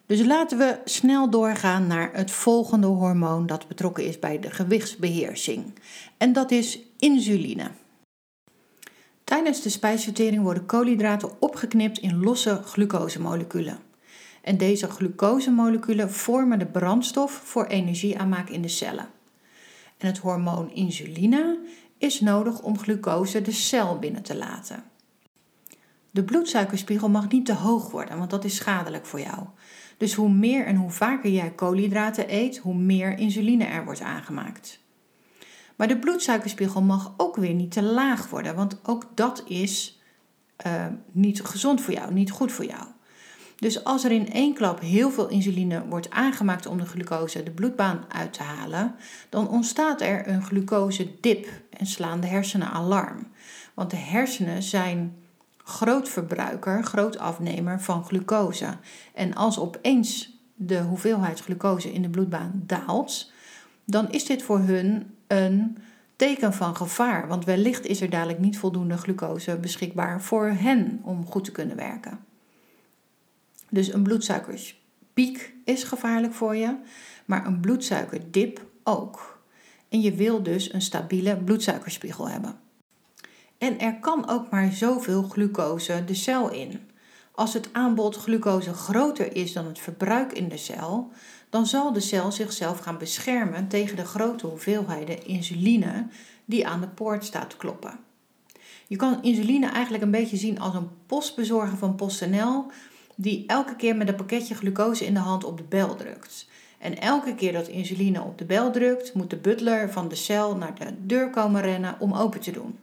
Dus 0.06 0.26
laten 0.26 0.58
we 0.58 0.80
snel 0.86 1.30
doorgaan 1.30 1.88
naar 1.88 2.10
het 2.14 2.32
volgende 2.32 2.88
hormoon 2.88 3.46
dat 3.46 3.68
betrokken 3.68 4.06
is 4.06 4.20
bij 4.20 4.40
de 4.40 4.52
gewichtsbeheersing. 4.52 5.74
En 6.18 6.34
dat 6.34 6.52
is 6.52 6.80
insuline. 7.00 7.72
Tijdens 9.24 9.62
de 9.62 9.70
spijsvertering 9.70 10.44
worden 10.44 10.66
koolhydraten 10.66 11.42
opgeknipt 11.42 11.98
in 11.98 12.20
losse 12.20 12.62
glucosemoleculen. 12.64 13.92
En 14.44 14.58
deze 14.58 14.90
glucosemoleculen 14.90 16.12
vormen 16.12 16.60
de 16.60 16.66
brandstof 16.66 17.32
voor 17.32 17.66
energieaanmaak 17.66 18.50
in 18.50 18.62
de 18.62 18.68
cellen. 18.68 19.08
En 19.98 20.08
het 20.08 20.18
hormoon 20.18 20.72
insuline 20.74 21.60
is 21.98 22.20
nodig 22.20 22.62
om 22.62 22.80
glucose 22.80 23.42
de 23.42 23.52
cel 23.52 24.00
binnen 24.00 24.24
te 24.24 24.36
laten. 24.36 24.84
De 26.12 26.24
bloedsuikerspiegel 26.24 27.10
mag 27.10 27.30
niet 27.30 27.46
te 27.46 27.54
hoog 27.54 27.92
worden, 27.92 28.18
want 28.18 28.30
dat 28.30 28.44
is 28.44 28.56
schadelijk 28.56 29.06
voor 29.06 29.20
jou. 29.20 29.48
Dus 29.98 30.14
hoe 30.14 30.30
meer 30.30 30.66
en 30.66 30.76
hoe 30.76 30.92
vaker 30.92 31.30
jij 31.30 31.52
koolhydraten 31.52 32.34
eet, 32.34 32.58
hoe 32.58 32.76
meer 32.76 33.18
insuline 33.18 33.66
er 33.66 33.86
wordt 33.86 34.02
aangemaakt. 34.02 34.80
Maar 35.76 35.88
de 35.88 36.00
bloedsuikerspiegel 36.00 36.82
mag 36.82 37.14
ook 37.18 37.36
weer 37.36 37.54
niet 37.54 37.72
te 37.72 37.84
laag 37.84 38.30
worden, 38.30 38.56
want 38.56 38.80
ook 38.84 39.12
dat 39.16 39.44
is 39.48 40.02
uh, 40.66 40.86
niet 41.12 41.42
gezond 41.42 41.82
voor 41.82 41.94
jou, 41.94 42.14
niet 42.14 42.32
goed 42.32 42.52
voor 42.52 42.66
jou. 42.66 42.93
Dus 43.64 43.84
als 43.84 44.04
er 44.04 44.12
in 44.12 44.32
één 44.32 44.54
klap 44.54 44.80
heel 44.80 45.12
veel 45.12 45.28
insuline 45.28 45.86
wordt 45.90 46.10
aangemaakt 46.10 46.66
om 46.66 46.78
de 46.78 46.86
glucose 46.86 47.44
de 47.44 47.52
bloedbaan 47.52 48.06
uit 48.08 48.34
te 48.34 48.44
halen, 48.44 48.96
dan 49.30 49.50
ontstaat 49.50 50.02
er 50.02 50.28
een 50.28 50.44
glucose-dip 50.44 51.48
en 51.70 51.86
slaan 51.86 52.20
de 52.20 52.28
hersenen 52.28 52.72
alarm. 52.72 53.28
Want 53.74 53.90
de 53.90 53.98
hersenen 53.98 54.64
zijn 54.64 55.16
groot 55.58 56.10
verbruiker, 56.10 56.84
groot 56.84 57.18
afnemer 57.18 57.82
van 57.82 58.06
glucose. 58.06 58.78
En 59.14 59.36
als 59.36 59.60
opeens 59.60 60.38
de 60.56 60.80
hoeveelheid 60.80 61.40
glucose 61.40 61.94
in 61.94 62.02
de 62.02 62.10
bloedbaan 62.10 62.64
daalt, 62.66 63.32
dan 63.86 64.12
is 64.12 64.26
dit 64.26 64.44
voor 64.44 64.60
hun 64.60 65.16
een 65.28 65.78
teken 66.16 66.54
van 66.54 66.76
gevaar. 66.76 67.28
Want 67.28 67.46
wellicht 67.46 67.86
is 67.86 68.02
er 68.02 68.10
dadelijk 68.10 68.40
niet 68.40 68.58
voldoende 68.58 68.98
glucose 68.98 69.58
beschikbaar 69.58 70.22
voor 70.22 70.48
hen 70.48 71.00
om 71.04 71.26
goed 71.26 71.44
te 71.44 71.52
kunnen 71.52 71.76
werken. 71.76 72.32
Dus 73.74 73.94
een 73.94 74.04
bloedsuikerspiek 74.04 75.54
is 75.66 75.84
gevaarlijk 75.84 76.34
voor 76.34 76.56
je, 76.56 76.76
maar 77.26 77.46
een 77.46 77.60
bloedsuikerdip 77.60 78.66
ook. 78.84 79.42
En 79.90 80.02
je 80.02 80.14
wil 80.14 80.44
dus 80.44 80.74
een 80.74 80.82
stabiele 80.82 81.38
bloedsuikerspiegel 81.38 82.30
hebben. 82.30 82.60
En 83.58 83.80
er 83.80 84.00
kan 84.00 84.30
ook 84.30 84.50
maar 84.50 84.72
zoveel 84.72 85.24
glucose 85.24 86.04
de 86.06 86.14
cel 86.14 86.52
in. 86.52 86.80
Als 87.32 87.54
het 87.54 87.70
aanbod 87.72 88.16
glucose 88.16 88.74
groter 88.74 89.36
is 89.36 89.54
dan 89.54 89.66
het 89.66 89.80
verbruik 89.80 90.34
in 90.34 90.50
de 90.50 90.58
cel, 90.58 91.12
dan 91.50 91.66
zal 91.66 91.94
de 91.94 92.00
cel 92.00 92.32
zichzelf 92.32 92.80
gaan 92.80 92.98
beschermen 92.98 93.68
tegen 93.68 93.96
de 93.96 94.06
grote 94.06 94.48
hoeveelheden 94.48 95.26
insuline 95.26 96.08
die 96.46 96.68
aan 96.68 96.82
de 96.82 96.88
poort 96.88 97.26
staat 97.26 97.50
te 97.50 97.58
kloppen. 97.58 98.00
Je 98.88 98.96
kan 98.96 99.24
insuline 99.24 99.68
eigenlijk 99.68 100.04
een 100.04 100.12
beetje 100.12 100.38
zien 100.38 100.60
als 100.60 100.76
een 100.76 100.90
postbezorger 101.06 101.78
van 101.78 101.96
PostNL 101.96 102.72
die 103.16 103.44
elke 103.48 103.76
keer 103.76 103.96
met 103.96 104.08
een 104.08 104.16
pakketje 104.16 104.56
glucose 104.56 105.06
in 105.06 105.14
de 105.14 105.20
hand 105.20 105.44
op 105.44 105.58
de 105.58 105.64
bel 105.64 105.96
drukt. 105.96 106.48
En 106.80 107.00
elke 107.00 107.36
keer 107.36 107.54
dat 107.54 107.68
insuline 107.68 108.22
op 108.22 108.38
de 108.38 108.46
bel 108.46 108.72
drukt, 108.72 109.14
moet 109.14 109.30
de 109.30 109.38
butler 109.38 109.92
van 109.92 110.08
de 110.08 110.16
cel 110.16 110.56
naar 110.58 110.76
de 110.76 111.06
deur 111.06 111.30
komen 111.30 111.62
rennen 111.62 111.96
om 112.00 112.14
open 112.14 112.40
te 112.40 112.52
doen. 112.52 112.80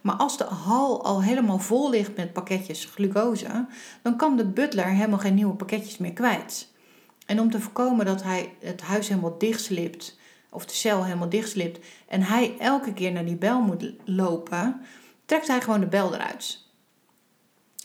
Maar 0.00 0.14
als 0.14 0.36
de 0.38 0.44
hal 0.44 1.04
al 1.04 1.22
helemaal 1.22 1.58
vol 1.58 1.90
ligt 1.90 2.16
met 2.16 2.32
pakketjes 2.32 2.84
glucose, 2.84 3.66
dan 4.02 4.16
kan 4.16 4.36
de 4.36 4.46
butler 4.46 4.86
helemaal 4.86 5.18
geen 5.18 5.34
nieuwe 5.34 5.54
pakketjes 5.54 5.98
meer 5.98 6.12
kwijt. 6.12 6.72
En 7.26 7.40
om 7.40 7.50
te 7.50 7.60
voorkomen 7.60 8.06
dat 8.06 8.22
hij 8.22 8.52
het 8.60 8.80
huis 8.80 9.08
helemaal 9.08 9.38
dichtslipt, 9.38 10.18
of 10.50 10.66
de 10.66 10.74
cel 10.74 11.04
helemaal 11.04 11.28
dichtslipt, 11.28 11.86
en 12.08 12.22
hij 12.22 12.54
elke 12.58 12.92
keer 12.92 13.12
naar 13.12 13.24
die 13.24 13.36
bel 13.36 13.60
moet 13.60 13.92
lopen, 14.04 14.80
trekt 15.24 15.46
hij 15.46 15.60
gewoon 15.60 15.80
de 15.80 15.86
bel 15.86 16.14
eruit. 16.14 16.66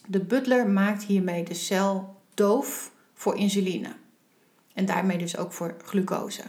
De 0.07 0.19
butler 0.19 0.69
maakt 0.69 1.03
hiermee 1.03 1.43
de 1.43 1.53
cel 1.53 2.15
doof 2.33 2.91
voor 3.13 3.35
insuline. 3.35 3.95
En 4.73 4.85
daarmee 4.85 5.17
dus 5.17 5.37
ook 5.37 5.51
voor 5.51 5.75
glucose. 5.83 6.43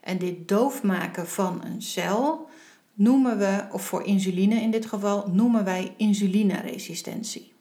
En 0.00 0.18
dit 0.18 0.48
doofmaken 0.48 1.28
van 1.28 1.64
een 1.64 1.82
cel 1.82 2.48
noemen 2.94 3.38
we, 3.38 3.66
of 3.72 3.84
voor 3.84 4.02
insuline 4.02 4.60
in 4.60 4.70
dit 4.70 4.86
geval, 4.86 5.28
noemen 5.32 5.64
wij 5.64 5.94
insulineresistentie. 5.96 7.52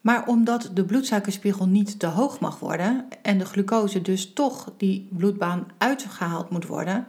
Maar 0.00 0.26
omdat 0.26 0.70
de 0.74 0.84
bloedsuikerspiegel 0.84 1.66
niet 1.66 1.98
te 1.98 2.06
hoog 2.06 2.40
mag 2.40 2.58
worden 2.58 3.06
en 3.22 3.38
de 3.38 3.44
glucose 3.44 4.02
dus 4.02 4.32
toch 4.32 4.72
die 4.76 5.08
bloedbaan 5.10 5.66
uitgehaald 5.78 6.50
moet 6.50 6.66
worden, 6.66 7.06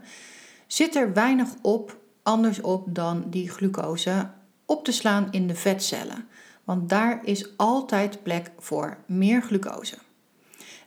zit 0.68 0.96
er 0.96 1.14
weinig 1.14 1.50
op 1.62 2.00
anders 2.24 2.62
op 2.62 2.96
dan 2.96 3.24
die 3.30 3.50
glucose 3.50 4.30
op 4.66 4.84
te 4.86 4.92
slaan 4.92 5.28
in 5.32 5.48
de 5.48 5.56
vetcellen. 5.56 6.28
Want 6.66 6.90
daar 6.90 7.20
is 7.24 7.58
altijd 7.58 8.24
plek 8.24 8.52
voor 8.60 8.98
meer 9.06 9.42
glucose. 9.42 9.98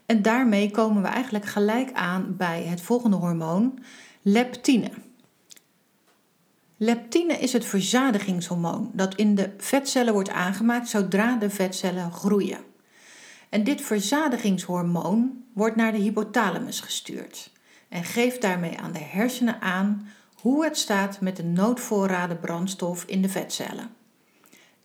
En 0.06 0.22
daarmee 0.22 0.70
komen 0.70 1.02
we 1.02 1.08
eigenlijk 1.08 1.44
gelijk 1.44 1.92
aan 1.92 2.36
bij 2.36 2.62
het 2.62 2.80
volgende 2.80 3.16
hormoon, 3.16 3.78
leptine. 4.22 4.90
Leptine 6.76 7.32
is 7.38 7.52
het 7.52 7.64
verzadigingshormoon 7.64 8.90
dat 8.92 9.14
in 9.14 9.34
de 9.34 9.50
vetcellen 9.58 10.12
wordt 10.12 10.30
aangemaakt 10.30 10.88
zodra 10.88 11.36
de 11.36 11.50
vetcellen 11.50 12.12
groeien. 12.12 12.60
En 13.48 13.64
dit 13.64 13.80
verzadigingshormoon 13.80 15.44
wordt 15.52 15.76
naar 15.76 15.92
de 15.92 15.98
hypothalamus 15.98 16.80
gestuurd 16.80 17.50
en 17.88 18.04
geeft 18.04 18.40
daarmee 18.40 18.78
aan 18.78 18.92
de 18.92 18.98
hersenen 18.98 19.60
aan 19.60 20.08
hoe 20.40 20.64
het 20.64 20.78
staat 20.78 21.20
met 21.20 21.36
de 21.36 21.44
noodvoorraden 21.44 22.40
brandstof 22.40 23.04
in 23.04 23.22
de 23.22 23.28
vetcellen. 23.28 23.90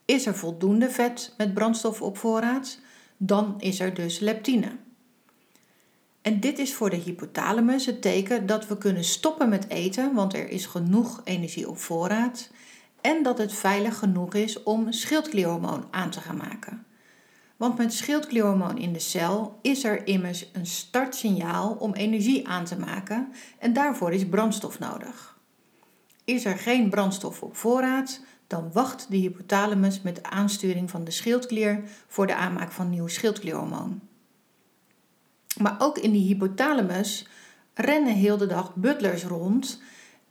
Is 0.04 0.26
er 0.26 0.34
voldoende 0.34 0.90
vet 0.90 1.34
met 1.36 1.54
brandstof 1.54 2.02
op 2.02 2.18
voorraad, 2.18 2.78
dan 3.16 3.54
is 3.58 3.80
er 3.80 3.94
dus 3.94 4.18
leptine. 4.18 4.76
En 6.22 6.40
dit 6.40 6.58
is 6.58 6.74
voor 6.74 6.90
de 6.90 6.96
hypothalamus 6.96 7.86
het 7.86 8.02
teken 8.02 8.46
dat 8.46 8.66
we 8.66 8.78
kunnen 8.78 9.04
stoppen 9.04 9.48
met 9.48 9.68
eten, 9.68 10.14
want 10.14 10.34
er 10.34 10.48
is 10.48 10.66
genoeg 10.66 11.20
energie 11.24 11.68
op 11.68 11.78
voorraad. 11.78 12.50
En 13.00 13.22
dat 13.22 13.38
het 13.38 13.52
veilig 13.52 13.98
genoeg 13.98 14.34
is 14.34 14.62
om 14.62 14.92
schildklierhormoon 14.92 15.84
aan 15.90 16.10
te 16.10 16.20
gaan 16.20 16.36
maken. 16.36 16.86
Want 17.56 17.78
met 17.78 17.92
schildklierhormoon 17.92 18.78
in 18.78 18.92
de 18.92 18.98
cel 18.98 19.58
is 19.62 19.84
er 19.84 20.06
immers 20.06 20.46
een 20.52 20.66
startsignaal 20.66 21.76
om 21.78 21.92
energie 21.92 22.48
aan 22.48 22.64
te 22.64 22.78
maken 22.78 23.32
en 23.58 23.72
daarvoor 23.72 24.12
is 24.12 24.28
brandstof 24.28 24.78
nodig. 24.78 25.38
Is 26.24 26.44
er 26.44 26.56
geen 26.56 26.90
brandstof 26.90 27.42
op 27.42 27.56
voorraad, 27.56 28.20
dan 28.54 28.72
wacht 28.72 29.06
de 29.10 29.16
hypothalamus 29.16 30.02
met 30.02 30.14
de 30.14 30.22
aansturing 30.22 30.90
van 30.90 31.04
de 31.04 31.10
schildklier 31.10 31.82
voor 32.06 32.26
de 32.26 32.34
aanmaak 32.34 32.72
van 32.72 32.90
nieuw 32.90 33.06
schildklierhormoon. 33.06 34.00
Maar 35.58 35.76
ook 35.78 35.98
in 35.98 36.12
die 36.12 36.26
hypothalamus 36.26 37.26
rennen 37.74 38.14
heel 38.14 38.36
de 38.36 38.46
dag 38.46 38.74
butlers 38.74 39.24
rond. 39.24 39.82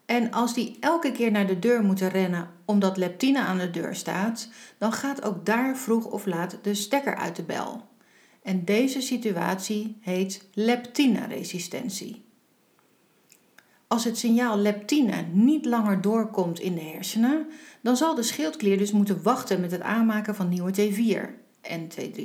En 0.06 0.32
als 0.32 0.54
die 0.54 0.78
elke 0.80 1.12
keer 1.12 1.32
naar 1.32 1.48
de 1.48 1.60
deur 1.60 1.84
moeten 1.84 2.10
rennen 2.10 2.50
omdat 2.66 2.98
leptine 2.98 3.40
aan 3.40 3.58
de 3.58 3.70
deur 3.70 3.96
staat, 3.96 4.50
dan 4.78 4.94
gaat 4.94 5.24
ook 5.24 5.46
daar 5.46 5.78
vroeg 5.78 6.06
of 6.06 6.26
laat 6.26 6.58
de 6.62 6.74
stekker 6.74 7.16
uit 7.16 7.36
de 7.36 7.44
bel. 7.44 7.82
En 8.44 8.66
deze 8.66 9.02
situatie 9.02 9.98
heet 10.02 10.48
leptineresistentie. 10.54 12.26
Als 13.94 14.04
het 14.04 14.18
signaal 14.18 14.58
leptine 14.58 15.26
niet 15.32 15.66
langer 15.66 16.02
doorkomt 16.02 16.60
in 16.60 16.76
de 16.76 16.82
hersenen, 16.82 17.48
dan 17.82 17.98
zal 17.98 18.16
de 18.16 18.24
schildklier 18.24 18.78
dus 18.78 18.92
moeten 18.92 19.24
wachten 19.24 19.62
met 19.62 19.72
het 19.72 19.82
aanmaken 19.82 20.36
van 20.36 20.50
nieuwe 20.50 20.72
T4 20.72 21.30
en 21.62 21.88
T3. 21.90 22.22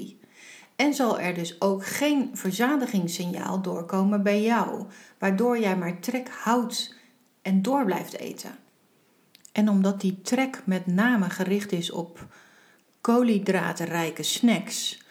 En 0.76 0.94
zal 0.94 1.20
er 1.20 1.34
dus 1.34 1.60
ook 1.60 1.87
geen 1.87 2.30
verzadigingssignaal 2.32 3.62
doorkomen 3.62 4.22
bij 4.22 4.42
jou, 4.42 4.84
waardoor 5.18 5.58
jij 5.58 5.76
maar 5.76 6.00
trek 6.00 6.28
houdt 6.28 6.94
en 7.42 7.62
door 7.62 7.84
blijft 7.84 8.18
eten. 8.18 8.56
En 9.52 9.68
omdat 9.68 10.00
die 10.00 10.20
trek 10.22 10.62
met 10.64 10.87
name 10.87 11.30
gericht 11.30 11.72
is 11.72 11.90
op 11.90 12.26
koolhydratenrijke 13.00 14.22
snacks, 14.22 15.02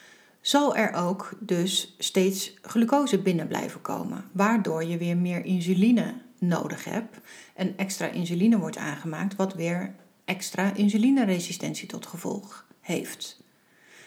zal 0.42 0.76
er 0.76 0.94
ook 0.94 1.38
dus 1.40 1.96
steeds 1.98 2.54
glucose 2.62 3.20
binnen 3.20 3.48
blijven 3.48 3.82
komen, 3.82 4.24
waardoor 4.32 4.84
je 4.84 4.98
weer 4.98 5.18
meer 5.18 5.46
insuline 5.46 6.26
nodig 6.40 6.84
hebt 6.84 7.18
en 7.56 7.78
extra 7.78 8.08
insuline 8.08 8.58
wordt 8.58 8.78
aangemaakt, 8.78 9.36
wat 9.36 9.54
weer 9.54 9.96
extra 10.26 10.74
insulineresistentie 10.74 11.88
tot 11.88 12.06
gevolg 12.06 12.66
heeft. 12.82 13.42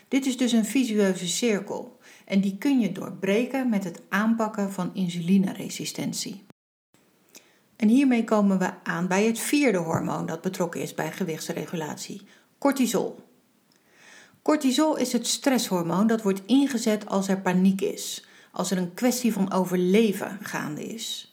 Dit 0.09 0.27
is 0.27 0.37
dus 0.37 0.53
een 0.53 0.65
visueuze 0.65 1.29
cirkel 1.29 1.99
en 2.25 2.41
die 2.41 2.59
kun 2.59 2.81
je 2.81 2.93
doorbreken 2.93 3.69
met 3.69 3.85
het 3.85 4.03
aanpakken 4.09 4.73
van 4.73 4.91
insulineresistentie. 4.95 6.45
En 7.77 7.89
hiermee 7.89 8.25
komen 8.25 8.59
we 8.59 8.71
aan 8.83 9.07
bij 9.09 9.25
het 9.25 9.39
vierde 9.39 9.79
hormoon 9.79 10.27
dat 10.27 10.41
betrokken 10.41 10.81
is 10.81 10.95
bij 10.95 11.13
gewichtsregulatie: 11.13 12.23
cortisol. 12.59 13.29
Cortisol 14.43 14.97
is 14.97 15.13
het 15.13 15.27
stresshormoon 15.27 16.07
dat 16.07 16.23
wordt 16.23 16.43
ingezet 16.47 17.07
als 17.07 17.29
er 17.29 17.41
paniek 17.41 17.81
is, 17.81 18.27
als 18.53 18.71
er 18.71 18.79
een 18.79 18.95
kwestie 18.95 19.33
van 19.33 19.53
overleven 19.53 20.39
gaande 20.43 20.85
is. 20.85 21.30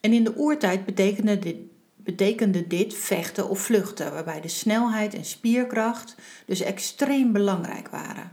En 0.00 0.12
in 0.12 0.24
de 0.24 0.36
oertijd 0.36 0.84
betekende 0.84 1.38
dit, 1.38 1.56
betekende 1.96 2.66
dit 2.66 2.94
vechten 2.94 3.48
of 3.48 3.60
vluchten, 3.60 4.12
waarbij 4.12 4.40
de 4.40 4.48
snelheid 4.48 5.14
en 5.14 5.24
spierkracht 5.24 6.14
dus 6.46 6.60
extreem 6.60 7.32
belangrijk 7.32 7.88
waren. 7.88 8.32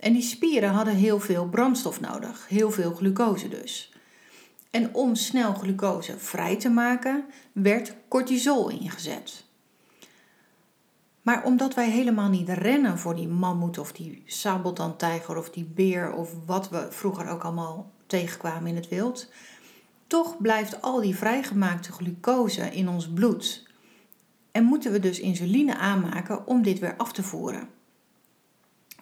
En 0.00 0.12
die 0.12 0.22
spieren 0.22 0.70
hadden 0.70 0.94
heel 0.94 1.20
veel 1.20 1.48
brandstof 1.48 2.00
nodig, 2.00 2.48
heel 2.48 2.70
veel 2.70 2.94
glucose 2.94 3.48
dus. 3.48 3.92
En 4.70 4.94
om 4.94 5.14
snel 5.14 5.54
glucose 5.54 6.18
vrij 6.18 6.56
te 6.56 6.68
maken, 6.68 7.24
werd 7.52 7.94
cortisol 8.08 8.70
ingezet. 8.70 9.44
Maar 11.22 11.44
omdat 11.44 11.74
wij 11.74 11.90
helemaal 11.90 12.28
niet 12.28 12.48
rennen 12.48 12.98
voor 12.98 13.14
die 13.14 13.28
mammoet 13.28 13.78
of 13.78 13.92
die 13.92 14.22
sabeltandtijger 14.26 15.36
of 15.36 15.50
die 15.50 15.64
beer 15.64 16.12
of 16.12 16.30
wat 16.46 16.68
we 16.68 16.86
vroeger 16.90 17.28
ook 17.28 17.42
allemaal 17.42 17.92
tegenkwamen 18.06 18.66
in 18.66 18.76
het 18.76 18.88
wild, 18.88 19.30
toch 20.14 20.40
blijft 20.40 20.82
al 20.82 21.00
die 21.00 21.16
vrijgemaakte 21.16 21.92
glucose 21.92 22.70
in 22.70 22.88
ons 22.88 23.08
bloed. 23.08 23.66
En 24.52 24.64
moeten 24.64 24.92
we 24.92 24.98
dus 24.98 25.20
insuline 25.20 25.76
aanmaken 25.76 26.46
om 26.46 26.62
dit 26.62 26.78
weer 26.78 26.96
af 26.96 27.12
te 27.12 27.22
voeren. 27.22 27.68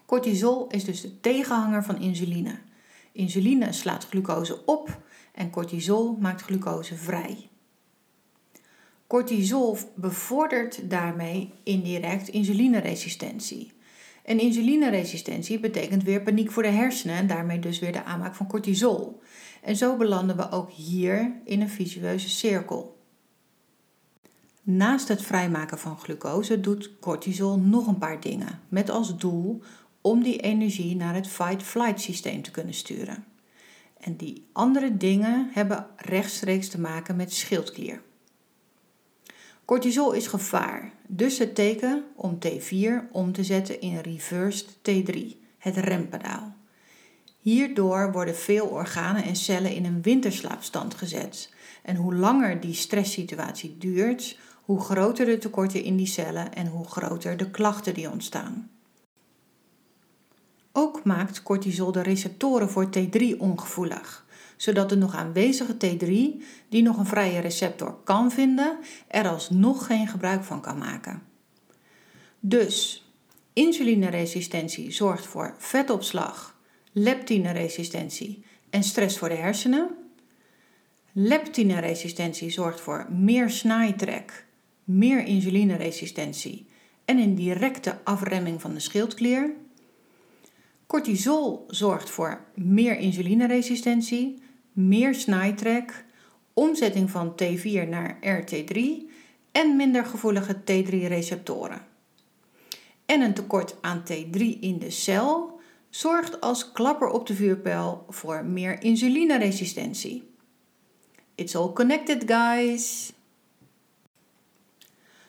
Cortisol 0.06 0.66
is 0.66 0.84
dus 0.84 1.00
de 1.00 1.20
tegenhanger 1.20 1.84
van 1.84 2.00
insuline. 2.00 2.58
Insuline 3.12 3.72
slaat 3.72 4.06
glucose 4.06 4.64
op 4.64 5.02
en 5.34 5.50
cortisol 5.50 6.16
maakt 6.20 6.42
glucose 6.42 6.96
vrij. 6.96 7.48
Cortisol 9.06 9.78
bevordert 9.94 10.90
daarmee 10.90 11.52
indirect 11.62 12.28
insulineresistentie. 12.28 13.72
En 14.24 14.40
insulineresistentie 14.40 15.60
betekent 15.60 16.02
weer 16.02 16.22
paniek 16.22 16.50
voor 16.50 16.62
de 16.62 16.68
hersenen 16.68 17.16
en 17.16 17.26
daarmee 17.26 17.58
dus 17.58 17.78
weer 17.78 17.92
de 17.92 18.04
aanmaak 18.04 18.34
van 18.34 18.46
cortisol. 18.46 19.20
En 19.62 19.76
zo 19.76 19.96
belanden 19.96 20.36
we 20.36 20.50
ook 20.50 20.70
hier 20.70 21.32
in 21.44 21.60
een 21.60 21.68
visueuze 21.68 22.28
cirkel. 22.28 23.00
Naast 24.62 25.08
het 25.08 25.22
vrijmaken 25.22 25.78
van 25.78 25.98
glucose 25.98 26.60
doet 26.60 26.90
cortisol 27.00 27.58
nog 27.58 27.86
een 27.86 27.98
paar 27.98 28.20
dingen, 28.20 28.60
met 28.68 28.90
als 28.90 29.16
doel 29.16 29.62
om 30.00 30.22
die 30.22 30.40
energie 30.40 30.96
naar 30.96 31.14
het 31.14 31.28
fight-flight 31.28 32.00
systeem 32.00 32.42
te 32.42 32.50
kunnen 32.50 32.74
sturen. 32.74 33.24
En 34.00 34.16
die 34.16 34.46
andere 34.52 34.96
dingen 34.96 35.48
hebben 35.52 35.86
rechtstreeks 35.96 36.68
te 36.68 36.80
maken 36.80 37.16
met 37.16 37.32
schildklier. 37.32 38.02
Cortisol 39.64 40.12
is 40.12 40.26
gevaar, 40.26 40.92
dus 41.06 41.38
het 41.38 41.54
teken 41.54 42.04
om 42.14 42.38
T4 42.46 43.10
om 43.12 43.32
te 43.32 43.44
zetten 43.44 43.80
in 43.80 43.98
reversed 43.98 44.76
T3, 44.76 45.18
het 45.58 45.76
rempedaal. 45.76 46.54
Hierdoor 47.42 48.12
worden 48.12 48.36
veel 48.36 48.66
organen 48.66 49.24
en 49.24 49.36
cellen 49.36 49.74
in 49.74 49.84
een 49.84 50.02
winterslaapstand 50.02 50.94
gezet. 50.94 51.54
En 51.82 51.96
hoe 51.96 52.14
langer 52.14 52.60
die 52.60 52.74
stresssituatie 52.74 53.78
duurt, 53.78 54.38
hoe 54.64 54.80
groter 54.80 55.26
de 55.26 55.38
tekorten 55.38 55.82
in 55.82 55.96
die 55.96 56.06
cellen 56.06 56.54
en 56.54 56.66
hoe 56.66 56.86
groter 56.86 57.36
de 57.36 57.50
klachten 57.50 57.94
die 57.94 58.10
ontstaan. 58.10 58.70
Ook 60.72 61.04
maakt 61.04 61.42
cortisol 61.42 61.92
de 61.92 62.02
receptoren 62.02 62.70
voor 62.70 62.88
T3 62.98 63.36
ongevoelig, 63.38 64.26
zodat 64.56 64.88
de 64.88 64.96
nog 64.96 65.14
aanwezige 65.14 65.74
T3, 65.74 66.42
die 66.68 66.82
nog 66.82 66.96
een 66.96 67.06
vrije 67.06 67.40
receptor 67.40 67.96
kan 68.04 68.30
vinden, 68.30 68.78
er 69.08 69.28
alsnog 69.28 69.86
geen 69.86 70.08
gebruik 70.08 70.44
van 70.44 70.60
kan 70.60 70.78
maken. 70.78 71.22
Dus 72.40 73.06
insulineresistentie 73.52 74.90
zorgt 74.90 75.26
voor 75.26 75.54
vetopslag, 75.58 76.56
leptineresistentie 76.92 78.44
en 78.70 78.82
stress 78.82 79.18
voor 79.18 79.28
de 79.28 79.34
hersenen. 79.34 79.96
Leptineresistentie 81.12 82.50
zorgt 82.50 82.80
voor 82.80 83.06
meer 83.10 83.50
snaaitrek, 83.50 84.46
meer 84.84 85.24
insulineresistentie 85.24 86.66
en 87.04 87.18
een 87.18 87.34
directe 87.34 87.98
afremming 88.04 88.60
van 88.60 88.74
de 88.74 88.80
schildklier. 88.80 89.54
Cortisol 90.86 91.64
zorgt 91.68 92.10
voor 92.10 92.44
meer 92.54 92.98
insulineresistentie, 92.98 94.42
meer 94.72 95.14
snaaitrek, 95.14 96.04
omzetting 96.52 97.10
van 97.10 97.34
T4 97.42 97.88
naar 97.88 98.18
RT3 98.20 98.80
en 99.52 99.76
minder 99.76 100.04
gevoelige 100.04 100.60
T3-receptoren. 100.60 101.80
En 103.06 103.20
een 103.20 103.34
tekort 103.34 103.76
aan 103.80 104.02
T3 104.02 104.40
in 104.60 104.78
de 104.78 104.90
cel 104.90 105.51
zorgt 105.94 106.40
als 106.40 106.72
klapper 106.72 107.08
op 107.08 107.26
de 107.26 107.34
vuurpijl 107.34 108.04
voor 108.08 108.44
meer 108.44 108.82
insulineresistentie. 108.82 110.30
It's 111.34 111.54
all 111.54 111.72
connected, 111.72 112.22
guys. 112.26 113.12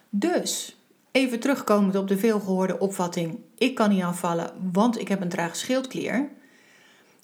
Dus, 0.09 0.77
even 1.11 1.39
terugkomend 1.39 1.95
op 1.95 2.07
de 2.07 2.17
veelgehoorde 2.17 2.79
opvatting: 2.79 3.39
ik 3.57 3.75
kan 3.75 3.89
niet 3.89 4.03
afvallen, 4.03 4.71
want 4.71 4.99
ik 4.99 5.07
heb 5.07 5.21
een 5.21 5.29
traag 5.29 5.55
schildklier. 5.55 6.29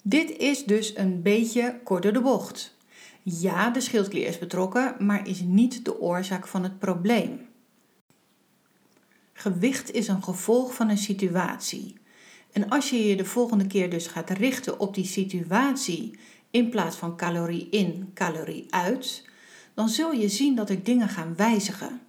Dit 0.02 0.36
is 0.36 0.64
dus 0.64 0.96
een 0.96 1.22
beetje 1.22 1.80
kort 1.84 2.02
door 2.02 2.12
de 2.12 2.20
bocht. 2.20 2.76
Ja, 3.22 3.70
de 3.70 3.80
schildklier 3.80 4.26
is 4.26 4.38
betrokken, 4.38 4.94
maar 4.98 5.28
is 5.28 5.40
niet 5.40 5.84
de 5.84 6.00
oorzaak 6.00 6.46
van 6.46 6.62
het 6.62 6.78
probleem. 6.78 7.48
Gewicht 9.32 9.92
is 9.92 10.08
een 10.08 10.22
gevolg 10.22 10.74
van 10.74 10.88
een 10.88 10.98
situatie. 10.98 11.99
En 12.52 12.68
als 12.68 12.90
je 12.90 13.06
je 13.06 13.16
de 13.16 13.24
volgende 13.24 13.66
keer 13.66 13.90
dus 13.90 14.06
gaat 14.06 14.30
richten 14.30 14.80
op 14.80 14.94
die 14.94 15.04
situatie 15.04 16.18
in 16.50 16.68
plaats 16.68 16.96
van 16.96 17.16
calorie 17.16 17.68
in, 17.70 18.10
calorie 18.14 18.66
uit, 18.70 19.28
dan 19.74 19.88
zul 19.88 20.12
je 20.12 20.28
zien 20.28 20.54
dat 20.54 20.70
er 20.70 20.82
dingen 20.82 21.08
gaan 21.08 21.34
wijzigen. 21.36 22.00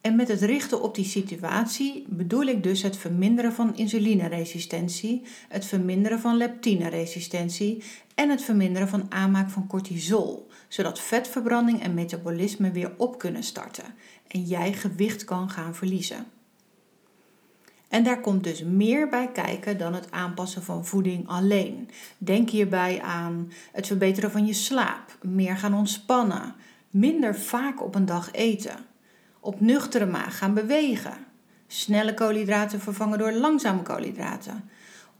En 0.00 0.16
met 0.16 0.28
het 0.28 0.40
richten 0.40 0.82
op 0.82 0.94
die 0.94 1.04
situatie 1.04 2.04
bedoel 2.08 2.42
ik 2.42 2.62
dus 2.62 2.82
het 2.82 2.96
verminderen 2.96 3.52
van 3.52 3.76
insulineresistentie, 3.76 5.22
het 5.48 5.64
verminderen 5.64 6.20
van 6.20 6.36
leptineresistentie 6.36 7.82
en 8.14 8.30
het 8.30 8.42
verminderen 8.42 8.88
van 8.88 9.06
aanmaak 9.08 9.50
van 9.50 9.66
cortisol, 9.66 10.48
zodat 10.68 11.00
vetverbranding 11.00 11.82
en 11.82 11.94
metabolisme 11.94 12.70
weer 12.70 12.92
op 12.96 13.18
kunnen 13.18 13.42
starten 13.42 13.84
en 14.26 14.42
jij 14.42 14.72
gewicht 14.72 15.24
kan 15.24 15.50
gaan 15.50 15.74
verliezen. 15.74 16.26
En 17.94 18.02
daar 18.02 18.20
komt 18.20 18.44
dus 18.44 18.62
meer 18.62 19.08
bij 19.08 19.32
kijken 19.32 19.78
dan 19.78 19.94
het 19.94 20.10
aanpassen 20.10 20.62
van 20.62 20.86
voeding 20.86 21.28
alleen. 21.28 21.90
Denk 22.18 22.50
hierbij 22.50 23.02
aan 23.02 23.52
het 23.72 23.86
verbeteren 23.86 24.30
van 24.30 24.46
je 24.46 24.52
slaap, 24.52 25.18
meer 25.22 25.56
gaan 25.56 25.74
ontspannen, 25.74 26.54
minder 26.90 27.38
vaak 27.38 27.82
op 27.82 27.94
een 27.94 28.04
dag 28.04 28.32
eten, 28.32 28.76
op 29.40 29.60
nuchtere 29.60 30.06
maag 30.06 30.38
gaan 30.38 30.54
bewegen, 30.54 31.26
snelle 31.66 32.14
koolhydraten 32.14 32.80
vervangen 32.80 33.18
door 33.18 33.32
langzame 33.32 33.82
koolhydraten, 33.82 34.70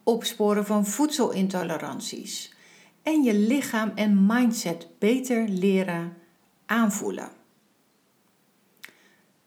opsporen 0.02 0.66
van 0.66 0.86
voedselintoleranties 0.86 2.54
en 3.02 3.22
je 3.22 3.34
lichaam 3.34 3.92
en 3.94 4.26
mindset 4.26 4.86
beter 4.98 5.48
leren 5.48 6.16
aanvoelen. 6.66 7.28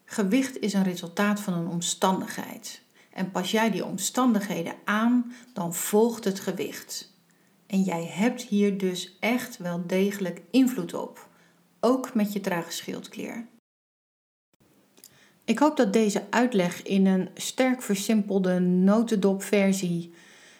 Gewicht 0.04 0.58
is 0.58 0.72
een 0.72 0.84
resultaat 0.84 1.40
van 1.40 1.54
een 1.54 1.68
omstandigheid. 1.68 2.86
En 3.18 3.30
pas 3.30 3.50
jij 3.50 3.70
die 3.70 3.84
omstandigheden 3.84 4.74
aan, 4.84 5.32
dan 5.52 5.74
volgt 5.74 6.24
het 6.24 6.40
gewicht. 6.40 7.12
En 7.66 7.82
jij 7.82 8.04
hebt 8.04 8.42
hier 8.42 8.78
dus 8.78 9.16
echt 9.20 9.56
wel 9.56 9.82
degelijk 9.86 10.40
invloed 10.50 10.94
op, 10.94 11.28
ook 11.80 12.14
met 12.14 12.32
je 12.32 12.40
trage 12.40 12.72
schildklier. 12.72 13.46
Ik 15.44 15.58
hoop 15.58 15.76
dat 15.76 15.92
deze 15.92 16.26
uitleg 16.30 16.82
in 16.82 17.06
een 17.06 17.28
sterk 17.34 17.82
versimpelde 17.82 18.58
notendopversie 18.60 20.12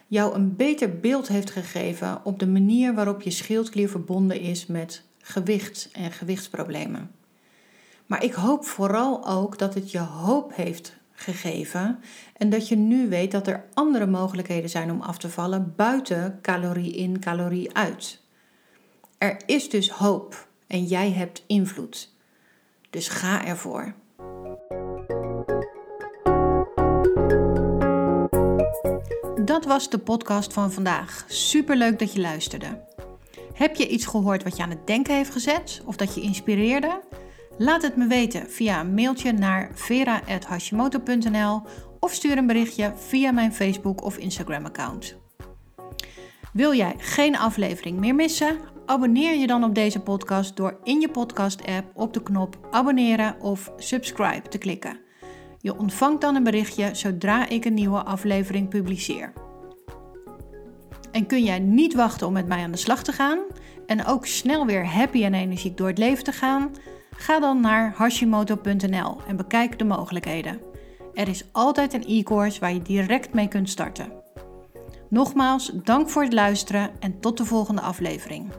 jou 0.07 0.35
een 0.35 0.57
beter 0.57 0.99
beeld 0.99 1.29
heeft 1.29 1.51
gegeven 1.51 2.25
op 2.25 2.38
de 2.38 2.47
manier 2.47 2.94
waarop 2.94 3.23
je 3.23 3.31
schildklier 3.31 3.88
verbonden 3.88 4.40
is 4.40 4.66
met 4.66 5.03
gewicht 5.18 5.88
en 5.92 6.12
gewichtsproblemen. 6.12 7.11
Maar 8.07 8.25
ik 8.25 8.33
hoop 8.33 8.64
vooral 8.64 9.27
ook 9.27 9.59
dat 9.59 9.75
het 9.75 9.90
je 9.90 9.99
hoop 9.99 10.55
heeft 10.55 10.98
gegeven 11.21 12.01
en 12.37 12.51
dat 12.51 12.69
je 12.69 12.77
nu 12.77 13.09
weet 13.09 13.31
dat 13.31 13.47
er 13.47 13.65
andere 13.75 14.07
mogelijkheden 14.07 14.71
zijn 14.71 14.91
om 14.91 15.01
af 15.01 15.19
te 15.19 15.29
vallen 15.29 15.73
buiten 15.77 16.39
calorie 16.43 16.93
in, 16.93 17.21
calorie 17.21 17.75
uit. 17.75 18.23
Er 19.19 19.41
is 19.47 19.71
dus 19.71 19.91
hoop 19.91 20.49
en 20.67 20.85
jij 20.85 21.11
hebt 21.11 21.45
invloed. 21.47 22.13
Dus 22.91 23.09
ga 23.09 23.45
ervoor. 23.45 23.95
Dat 29.45 29.65
was 29.65 29.91
de 29.91 29.99
podcast 29.99 30.53
van 30.53 30.73
vandaag. 30.73 31.25
Superleuk 31.29 31.99
dat 31.99 32.13
je 32.13 32.21
luisterde. 32.21 32.85
Heb 33.55 33.77
je 33.77 33.89
iets 33.89 34.07
gehoord 34.07 34.43
wat 34.43 34.57
je 34.57 34.63
aan 34.63 34.71
het 34.71 34.87
denken 34.87 35.15
heeft 35.15 35.31
gezet 35.31 35.83
of 35.85 35.97
dat 35.97 36.15
je 36.15 36.21
inspireerde? 36.21 37.01
Laat 37.59 37.83
het 37.83 37.97
me 37.97 38.07
weten 38.07 38.51
via 38.51 38.81
een 38.81 38.94
mailtje 38.94 39.33
naar 39.33 39.71
vera.hashimoto.nl 39.75 41.62
of 42.01 42.12
stuur 42.12 42.38
een 42.38 42.47
berichtje 42.47 42.92
via 42.97 43.33
mijn 43.33 43.55
Facebook 43.55 44.03
of 44.03 44.16
Instagram 44.16 44.64
account. 44.64 45.16
Wil 46.53 46.75
jij 46.75 46.94
geen 46.99 47.37
aflevering 47.37 47.99
meer 47.99 48.14
missen? 48.14 48.59
Abonneer 48.87 49.35
je 49.35 49.47
dan 49.47 49.64
op 49.64 49.75
deze 49.75 50.01
podcast 50.01 50.57
door 50.57 50.79
in 50.83 51.01
je 51.01 51.11
podcast 51.11 51.66
app 51.66 51.90
op 51.94 52.12
de 52.12 52.23
knop 52.23 52.68
abonneren 52.71 53.40
of 53.40 53.73
subscribe 53.77 54.49
te 54.49 54.59
klikken. 54.59 55.01
Je 55.59 55.79
ontvangt 55.79 56.21
dan 56.21 56.35
een 56.35 56.44
berichtje 56.44 56.94
zodra 56.94 57.49
ik 57.49 57.64
een 57.64 57.75
nieuwe 57.75 58.03
aflevering 58.03 58.68
publiceer. 58.68 59.33
En 61.12 61.27
kun 61.27 61.42
jij 61.42 61.59
niet 61.59 61.94
wachten 61.94 62.27
om 62.27 62.33
met 62.33 62.47
mij 62.47 62.62
aan 62.62 62.71
de 62.71 62.77
slag 62.77 63.03
te 63.03 63.12
gaan 63.12 63.38
en 63.87 64.07
ook 64.07 64.27
snel 64.27 64.66
weer 64.66 64.87
happy 64.87 65.25
en 65.25 65.35
energiek 65.35 65.77
door 65.77 65.88
het 65.88 65.99
leven 65.99 66.25
te 66.25 66.33
gaan? 66.33 66.71
Ga 67.21 67.41
dan 67.41 67.61
naar 67.61 67.93
hashimoto.nl 67.97 69.17
en 69.27 69.37
bekijk 69.37 69.79
de 69.79 69.85
mogelijkheden. 69.85 70.61
Er 71.15 71.29
is 71.29 71.45
altijd 71.53 71.93
een 71.93 72.05
e-course 72.07 72.61
waar 72.61 72.73
je 72.73 72.83
direct 72.83 73.35
mee 73.35 73.49
kunt 73.49 73.71
starten. 73.71 74.13
Nogmaals, 75.09 75.73
dank 75.75 76.09
voor 76.09 76.23
het 76.23 76.33
luisteren 76.33 76.91
en 77.01 77.21
tot 77.21 77.37
de 77.37 77.45
volgende 77.45 77.81
aflevering. 77.81 78.53